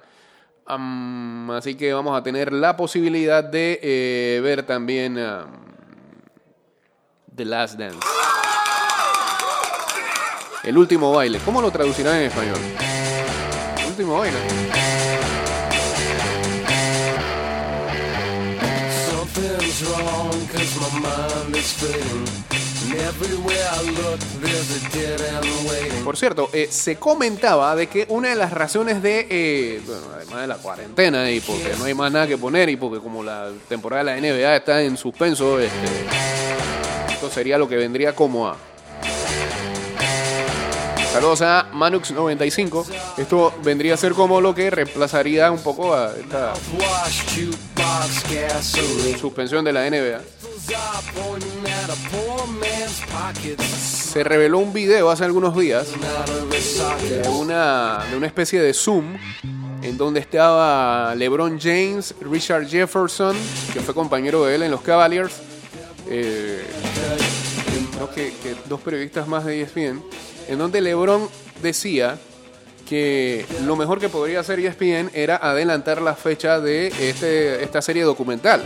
Así 0.66 1.77
que 1.77 1.92
vamos 1.92 2.19
a 2.19 2.23
tener 2.23 2.53
la 2.53 2.77
posibilidad 2.77 3.45
de 3.45 3.79
eh, 3.83 4.40
ver 4.42 4.64
también 4.64 5.16
am, 5.16 5.47
The 7.35 7.45
Last 7.45 7.79
Dance. 7.79 7.99
El 10.64 10.77
último 10.77 11.12
baile. 11.12 11.38
¿Cómo 11.45 11.62
lo 11.62 11.71
traducirán 11.71 12.16
en 12.16 12.23
español? 12.23 12.59
Por 26.04 26.16
cierto, 26.16 26.50
eh, 26.52 26.68
se 26.70 26.96
comentaba 26.96 27.74
de 27.74 27.88
que 27.88 28.06
una 28.09 28.28
de 28.28 28.37
las 28.37 28.52
razones 28.52 29.02
de, 29.02 29.26
eh, 29.28 29.80
bueno, 29.87 30.02
además 30.14 30.40
de 30.40 30.46
la 30.46 30.56
cuarentena 30.56 31.30
y 31.30 31.40
porque 31.40 31.72
no 31.78 31.85
hay 31.85 31.94
más 31.94 32.12
nada 32.12 32.26
que 32.26 32.38
poner 32.38 32.68
y 32.68 32.76
porque 32.76 33.00
como 33.00 33.22
la 33.22 33.50
temporada 33.68 34.04
de 34.04 34.20
la 34.20 34.28
NBA 34.28 34.56
está 34.56 34.82
en 34.82 34.96
suspenso, 34.96 35.59
este, 35.59 35.87
esto 37.12 37.30
sería 37.30 37.59
lo 37.59 37.68
que 37.68 37.76
vendría 37.76 38.14
como 38.14 38.48
a... 38.48 38.56
Saludos 41.16 41.40
a 41.40 41.72
Manux95. 41.72 42.85
Esto 43.16 43.55
vendría 43.64 43.94
a 43.94 43.96
ser 43.96 44.12
como 44.12 44.38
lo 44.38 44.55
que 44.55 44.68
reemplazaría 44.68 45.50
un 45.50 45.62
poco 45.62 45.94
a 45.94 46.12
esta 46.14 46.52
suspensión 49.18 49.64
de 49.64 49.72
la 49.72 49.88
NBA. 49.88 50.20
Se 53.79 54.24
reveló 54.24 54.59
un 54.59 54.74
video 54.74 55.09
hace 55.09 55.24
algunos 55.24 55.57
días 55.57 55.87
de 57.09 57.26
una, 57.31 58.05
de 58.11 58.16
una 58.18 58.26
especie 58.26 58.61
de 58.61 58.74
Zoom 58.74 59.16
en 59.81 59.96
donde 59.96 60.20
estaba 60.20 61.14
LeBron 61.14 61.59
James, 61.59 62.14
Richard 62.20 62.68
Jefferson, 62.68 63.35
que 63.72 63.81
fue 63.81 63.94
compañero 63.94 64.44
de 64.44 64.57
él 64.57 64.64
en 64.64 64.70
los 64.70 64.83
Cavaliers, 64.83 65.33
eh, 66.11 66.62
que, 68.14 68.55
dos 68.68 68.83
periodistas 68.83 69.26
más 69.26 69.46
de 69.46 69.62
ESPN, 69.62 70.02
en 70.48 70.59
donde 70.59 70.80
LeBron 70.80 71.28
decía 71.62 72.18
que 72.88 73.44
lo 73.64 73.76
mejor 73.76 73.98
que 74.00 74.09
podría 74.09 74.40
hacer 74.40 74.61
ESPN 74.61 75.11
era 75.12 75.37
adelantar 75.37 76.00
la 76.00 76.14
fecha 76.14 76.61
de 76.61 76.88
este, 77.00 77.62
esta 77.62 77.82
serie 77.82 78.04
documental. 78.04 78.62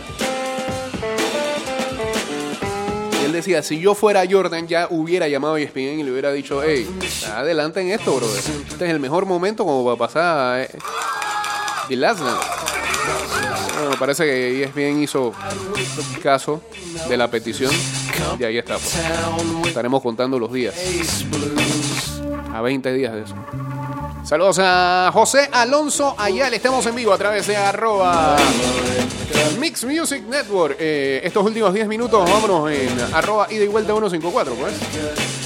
Él 3.25 3.31
decía, 3.31 3.63
si 3.63 3.79
yo 3.79 3.95
fuera 3.95 4.23
Jordan 4.29 4.67
ya 4.67 4.87
hubiera 4.89 5.27
llamado 5.27 5.55
a 5.55 5.61
ESPN 5.61 5.99
y 5.99 6.03
le 6.03 6.11
hubiera 6.11 6.31
dicho, 6.31 6.61
hey, 6.63 6.87
adelanten 7.33 7.89
esto, 7.89 8.13
brother. 8.15 8.43
Este 8.69 8.85
es 8.85 8.91
el 8.91 8.99
mejor 8.99 9.25
momento 9.25 9.65
como 9.65 9.83
para 9.85 9.97
pasar 9.97 10.61
eh, 10.61 10.69
The 11.87 11.95
Last 11.95 12.19
Dance". 12.19 12.47
Bueno, 13.79 13.95
parece 13.97 14.25
que 14.25 14.63
ESPN 14.63 15.01
hizo 15.01 15.33
caso 16.21 16.61
de 17.09 17.17
la 17.17 17.31
petición 17.31 17.71
y 18.39 18.43
ahí 18.43 18.57
está. 18.57 18.75
pues. 18.75 18.97
Estaremos 19.67 20.01
contando 20.01 20.37
los 20.39 20.51
días, 20.51 20.73
a 22.53 22.61
20 22.61 22.93
días 22.93 23.13
de 23.13 23.21
eso. 23.23 23.35
Saludos 24.23 24.59
a 24.61 25.09
José 25.13 25.49
Alonso 25.51 26.15
Ayala. 26.17 26.55
Estamos 26.55 26.85
en 26.85 26.95
vivo 26.95 27.11
a 27.11 27.17
través 27.17 27.47
de 27.47 27.57
arroba 27.57 28.35
Mix 29.59 29.83
Music 29.83 30.23
Network. 30.29 30.77
Eh, 30.79 31.21
estos 31.23 31.45
últimos 31.45 31.73
10 31.73 31.87
minutos, 31.87 32.29
vámonos 32.29 32.69
en 32.71 32.89
arroba 33.13 33.47
ida 33.51 33.63
y 33.63 33.67
vuelta 33.67 33.93
154, 33.93 34.53
pues. 34.55 35.40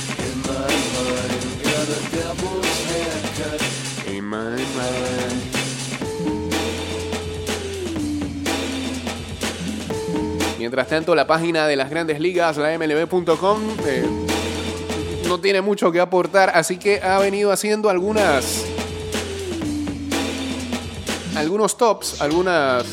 Mientras 10.66 10.88
tanto, 10.88 11.14
la 11.14 11.28
página 11.28 11.68
de 11.68 11.76
las 11.76 11.92
grandes 11.92 12.20
ligas, 12.20 12.58
la 12.58 12.76
mlb.com, 12.76 13.62
eh, 13.86 14.04
no 15.28 15.40
tiene 15.40 15.62
mucho 15.62 15.92
que 15.92 16.00
aportar, 16.00 16.54
así 16.56 16.78
que 16.78 17.00
ha 17.04 17.20
venido 17.20 17.52
haciendo 17.52 17.88
algunas. 17.88 18.66
Algunos 21.36 21.78
tops, 21.78 22.20
algunas. 22.20 22.84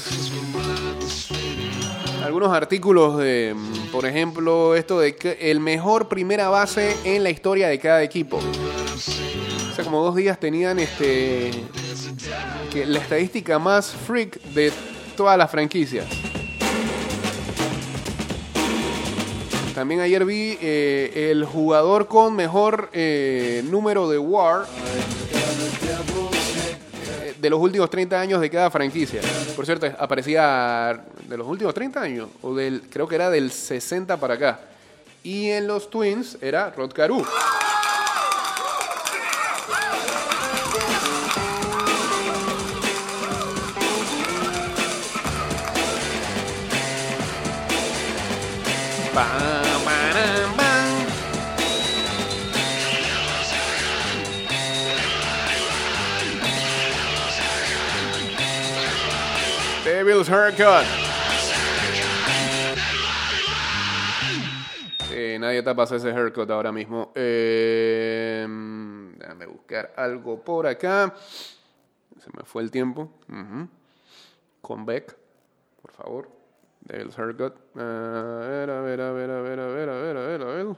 Algunos 2.23 2.53
artículos 2.53 3.17
de, 3.17 3.57
por 3.91 4.05
ejemplo, 4.05 4.75
esto 4.75 5.01
de 5.01 5.17
que 5.17 5.39
el 5.51 5.59
mejor 5.59 6.09
primera 6.09 6.51
base 6.51 6.95
en 7.05 7.23
la 7.23 7.31
historia 7.31 7.69
de 7.69 7.79
cada 7.79 8.03
equipo. 8.03 8.39
Hace 9.71 9.83
como 9.83 10.05
dos 10.05 10.15
días 10.15 10.39
tenían 10.39 10.79
este. 10.79 11.53
Que 12.71 12.85
la 12.85 12.99
estadística 12.99 13.59
más 13.59 13.87
freak 14.07 14.43
de 14.53 14.71
todas 15.17 15.39
las 15.39 15.51
franquicias. 15.51 16.32
También 19.75 20.01
ayer 20.01 20.25
vi 20.27 20.59
eh, 20.61 21.31
el 21.31 21.47
jugador 21.47 22.07
con 22.07 22.37
mejor 22.37 22.91
eh, 22.93 23.65
número 23.71 24.09
de 24.11 24.19
WAR 24.19 24.67
eh, 27.03 27.35
de 27.41 27.51
los 27.51 27.59
últimos 27.59 27.89
30 27.89 28.21
años 28.21 28.41
de 28.43 28.51
cada 28.51 28.71
franquicia. 28.71 29.23
Por 29.57 29.65
cierto, 29.65 29.87
aparecía 29.99 31.03
de 31.27 31.37
los 31.39 31.47
últimos 31.47 31.73
30 31.73 32.01
años, 32.03 32.29
o 32.43 32.55
del, 32.55 32.83
creo 32.91 33.09
que 33.09 33.15
era 33.15 33.31
del 33.31 33.51
60 33.51 34.19
para 34.19 34.35
acá. 34.35 34.61
Y 35.23 35.49
en 35.49 35.67
los 35.67 35.89
Twins 35.89 36.37
era 36.43 36.71
Rod 36.71 36.93
Carew. 36.93 37.25
Bam, 49.15 49.52
Devil's 60.23 60.31
Haircut. 60.31 60.87
Sí, 65.09 65.39
nadie 65.39 65.63
tapa 65.65 65.83
ese 65.83 66.13
haircut 66.13 66.49
ahora 66.51 66.71
mismo. 66.71 67.11
Eh, 67.17 68.47
déjame 69.19 69.47
buscar 69.47 69.93
algo 69.97 70.45
por 70.45 70.69
acá. 70.69 71.13
Se 72.21 72.31
me 72.37 72.45
fue 72.45 72.63
el 72.63 72.71
tiempo. 72.71 73.11
Ujú. 73.29 73.69
Con 74.61 74.87
Beck, 74.87 75.17
por 75.81 75.91
favor. 75.91 76.29
Devil's 76.83 77.19
Haircut. 77.19 77.57
A 77.77 77.83
ver, 77.83 78.71
a 78.71 78.81
ver, 78.81 79.01
a 79.01 79.11
ver, 79.11 79.31
a 79.31 79.41
ver, 79.41 79.59
a 79.59 79.67
ver, 79.67 79.89
a 79.89 79.97
ver, 79.97 80.17
a 80.17 80.27
ver, 80.27 80.43
a 80.43 80.45
ver. 80.45 80.77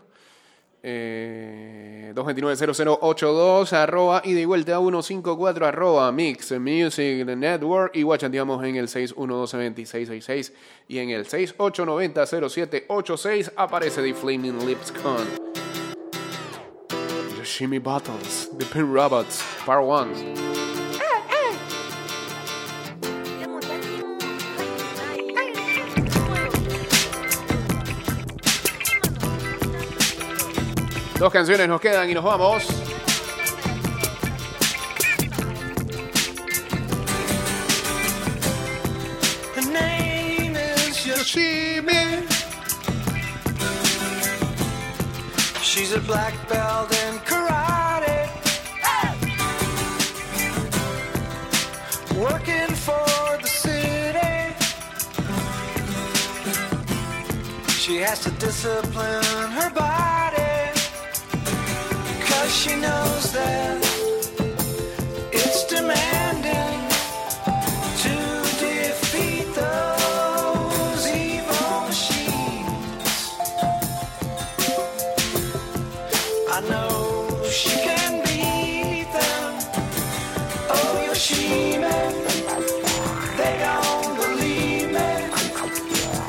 Eh, 0.86 2.12
229-0082, 2.14 3.72
arroba 3.72 4.20
y 4.22 4.34
de 4.34 4.44
vuelta 4.44 4.76
a 4.76 4.80
154, 4.80 5.66
arroba 5.66 6.12
Mix 6.12 6.52
Music 6.60 7.24
Network. 7.24 7.96
Igual 7.96 8.18
chanteamos 8.18 8.62
en 8.62 8.76
el 8.76 8.88
612-2666 8.88 10.52
y 10.86 10.98
en 10.98 11.08
el 11.08 11.24
6890-0786 11.24 13.52
aparece 13.56 14.02
The 14.02 14.12
Flaming 14.12 14.66
Lips 14.66 14.92
con 14.92 15.16
The 16.88 17.44
Shimmy 17.44 17.78
Bottles, 17.78 18.50
The 18.58 18.66
Pin 18.66 18.92
Robots, 18.92 19.42
Part 19.64 19.82
1. 19.82 20.63
Dos 31.18 31.32
canciones 31.32 31.68
nos 31.68 31.80
quedan 31.80 32.10
y 32.10 32.14
nos 32.14 32.24
vamos. 32.24 32.66
She's 45.74 45.92
a 45.92 45.98
black 45.98 46.34
belt 46.48 46.92
in 46.92 47.18
karate. 47.26 48.28
Working 52.16 52.74
for 52.76 53.38
the 53.42 53.48
city. 53.48 54.54
She 57.80 57.96
has 57.96 58.20
to 58.20 58.30
discipline 58.30 59.50
her 59.50 59.70
body. 59.70 60.33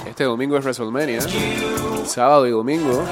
Este 0.06 0.24
domingo 0.24 0.58
es 0.58 0.64
WrestleMania. 0.64 1.20
Sábado 2.06 2.48
y 2.48 2.52
domingo. 2.52 3.04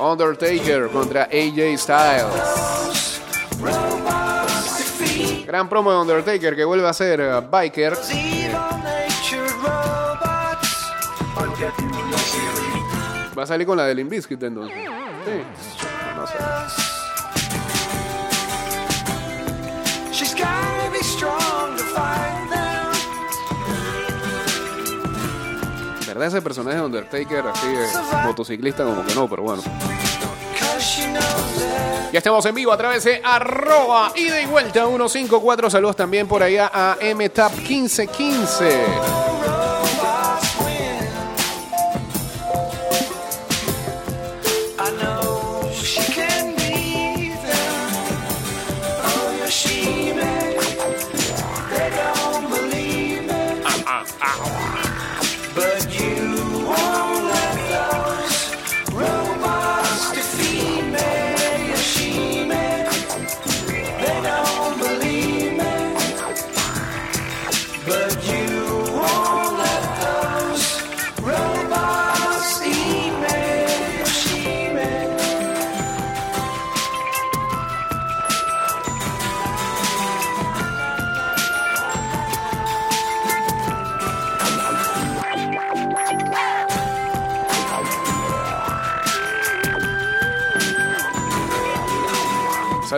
Undertaker 0.00 0.88
contra 0.88 1.24
AJ 1.24 1.76
Styles. 1.78 3.20
Gran 5.46 5.68
promo 5.68 5.92
de 5.92 5.98
Undertaker 5.98 6.56
que 6.56 6.64
vuelve 6.64 6.88
a 6.88 6.92
ser 6.92 7.20
uh, 7.20 7.40
Biker. 7.42 7.94
Va 13.36 13.42
a 13.42 13.46
salir 13.46 13.66
con 13.66 13.76
la 13.76 13.84
del 13.84 14.00
Inviskit 14.00 14.42
entonces. 14.42 14.76
Sí. 14.76 15.42
No 16.16 16.26
sé. 16.26 16.79
¿Verdad 26.20 26.36
ese 26.36 26.42
personaje 26.42 26.76
de 26.76 26.82
Undertaker 26.82 27.46
así 27.46 27.66
de 27.66 27.86
motociclista 28.26 28.84
como 28.84 29.06
que 29.06 29.14
no, 29.14 29.26
pero 29.26 29.42
bueno. 29.42 29.62
Ya 32.12 32.18
estamos 32.18 32.44
en 32.44 32.54
vivo 32.54 32.72
a 32.72 32.76
través 32.76 33.04
de 33.04 33.22
arroba 33.24 34.12
ida 34.14 34.38
y 34.38 34.44
vuelta 34.44 34.84
154. 34.84 35.70
Saludos 35.70 35.96
también 35.96 36.28
por 36.28 36.42
allá 36.42 36.70
a 36.74 36.98
MTAP 37.00 37.56
1515. 37.66 39.29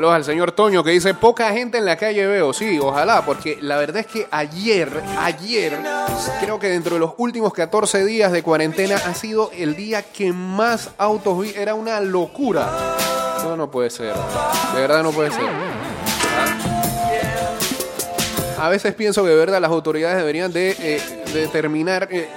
Saludos 0.02 0.16
al 0.16 0.24
señor 0.24 0.50
Toño 0.50 0.82
que 0.82 0.90
dice 0.90 1.14
poca 1.14 1.52
gente 1.52 1.78
en 1.78 1.84
la 1.84 1.94
calle 1.94 2.26
veo. 2.26 2.52
Sí, 2.52 2.76
ojalá, 2.76 3.24
porque 3.24 3.58
la 3.60 3.76
verdad 3.76 3.98
es 3.98 4.08
que 4.08 4.26
ayer, 4.32 4.90
ayer, 5.16 5.78
creo 6.40 6.58
que 6.58 6.70
dentro 6.70 6.94
de 6.94 6.98
los 6.98 7.12
últimos 7.18 7.52
14 7.52 8.04
días 8.04 8.32
de 8.32 8.42
cuarentena 8.42 8.96
ha 8.96 9.14
sido 9.14 9.52
el 9.56 9.76
día 9.76 10.02
que 10.02 10.32
más 10.32 10.90
autos 10.98 11.40
vi. 11.40 11.52
Era 11.54 11.76
una 11.76 12.00
locura. 12.00 12.68
No, 13.44 13.56
no 13.56 13.70
puede 13.70 13.90
ser. 13.90 14.12
De 14.74 14.80
verdad 14.80 15.04
no 15.04 15.12
puede 15.12 15.30
ser. 15.30 15.44
A 18.58 18.68
veces 18.68 18.94
pienso 18.94 19.22
que 19.22 19.28
de 19.28 19.36
verdad 19.36 19.60
las 19.60 19.70
autoridades 19.70 20.16
deberían 20.16 20.52
de 20.52 20.74
eh, 20.80 21.00
determinar 21.32 22.08
eh, 22.10 22.28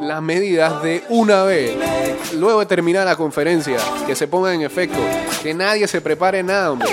las 0.00 0.22
medidas 0.22 0.82
de 0.82 1.04
una 1.10 1.42
vez. 1.42 1.76
Luego 2.32 2.60
de 2.60 2.66
terminar 2.66 3.04
la 3.04 3.16
conferencia, 3.16 3.76
que 4.06 4.16
se 4.16 4.28
ponga 4.28 4.54
en 4.54 4.62
efecto, 4.62 4.98
que 5.42 5.54
nadie 5.54 5.86
se 5.86 6.00
prepare 6.00 6.42
nada, 6.42 6.72
hombre. 6.72 6.88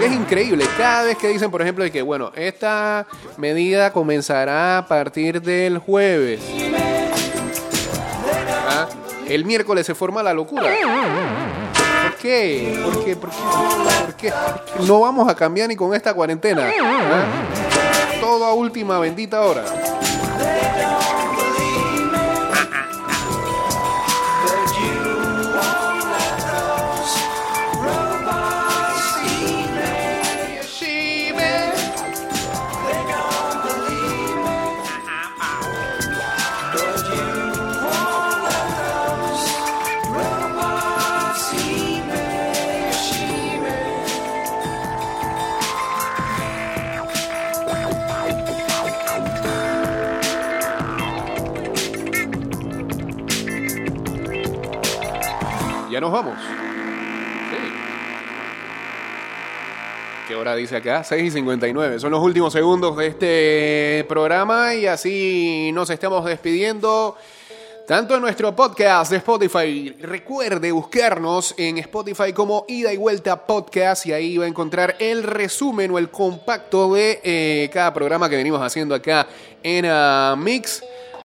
Es 0.00 0.12
increíble. 0.12 0.64
Cada 0.76 1.04
vez 1.04 1.18
que 1.18 1.28
dicen, 1.28 1.50
por 1.50 1.62
ejemplo, 1.62 1.84
de 1.84 1.90
que, 1.90 2.02
bueno, 2.02 2.30
esta 2.34 3.06
medida 3.36 3.92
comenzará 3.92 4.78
a 4.78 4.86
partir 4.86 5.42
del 5.42 5.78
jueves. 5.78 6.40
¿Ah? 8.68 8.86
El 9.26 9.44
miércoles 9.44 9.86
se 9.86 9.94
forma 9.94 10.22
la 10.22 10.32
locura. 10.32 10.62
¿Por 12.02 12.14
qué? 12.16 12.80
¿Por 12.84 13.04
qué? 13.04 13.16
¿Por 13.16 13.30
qué? 13.30 13.36
¿Por 14.04 14.14
qué? 14.14 14.32
No 14.86 15.00
vamos 15.00 15.28
a 15.28 15.34
cambiar 15.34 15.68
ni 15.68 15.76
con 15.76 15.94
esta 15.94 16.14
cuarentena. 16.14 16.70
¿ah? 16.82 17.24
Todo 18.20 18.44
a 18.44 18.54
última 18.54 18.98
bendita 18.98 19.40
hora. 19.42 19.64
Hora 60.38 60.54
dice 60.54 60.76
acá? 60.76 61.04
6 61.04 61.24
y 61.24 61.30
59. 61.30 61.98
Son 61.98 62.10
los 62.10 62.22
últimos 62.22 62.52
segundos 62.52 62.96
de 62.96 63.06
este 63.08 64.06
programa 64.08 64.74
y 64.74 64.86
así 64.86 65.70
nos 65.74 65.90
estamos 65.90 66.24
despidiendo. 66.24 67.16
Tanto 67.86 68.14
en 68.14 68.20
nuestro 68.20 68.54
podcast 68.54 69.10
de 69.10 69.16
Spotify, 69.16 69.96
recuerde 70.00 70.72
buscarnos 70.72 71.54
en 71.56 71.78
Spotify 71.78 72.32
como 72.34 72.66
Ida 72.68 72.92
y 72.92 72.98
Vuelta 72.98 73.46
Podcast 73.46 74.06
y 74.06 74.12
ahí 74.12 74.36
va 74.36 74.44
a 74.44 74.48
encontrar 74.48 74.96
el 74.98 75.22
resumen 75.22 75.90
o 75.90 75.98
el 75.98 76.10
compacto 76.10 76.92
de 76.92 77.20
eh, 77.24 77.70
cada 77.72 77.94
programa 77.94 78.28
que 78.28 78.36
venimos 78.36 78.60
haciendo 78.60 78.94
acá 78.94 79.26
en 79.62 79.86
ah, 79.86 80.36
Mix. 80.38 80.82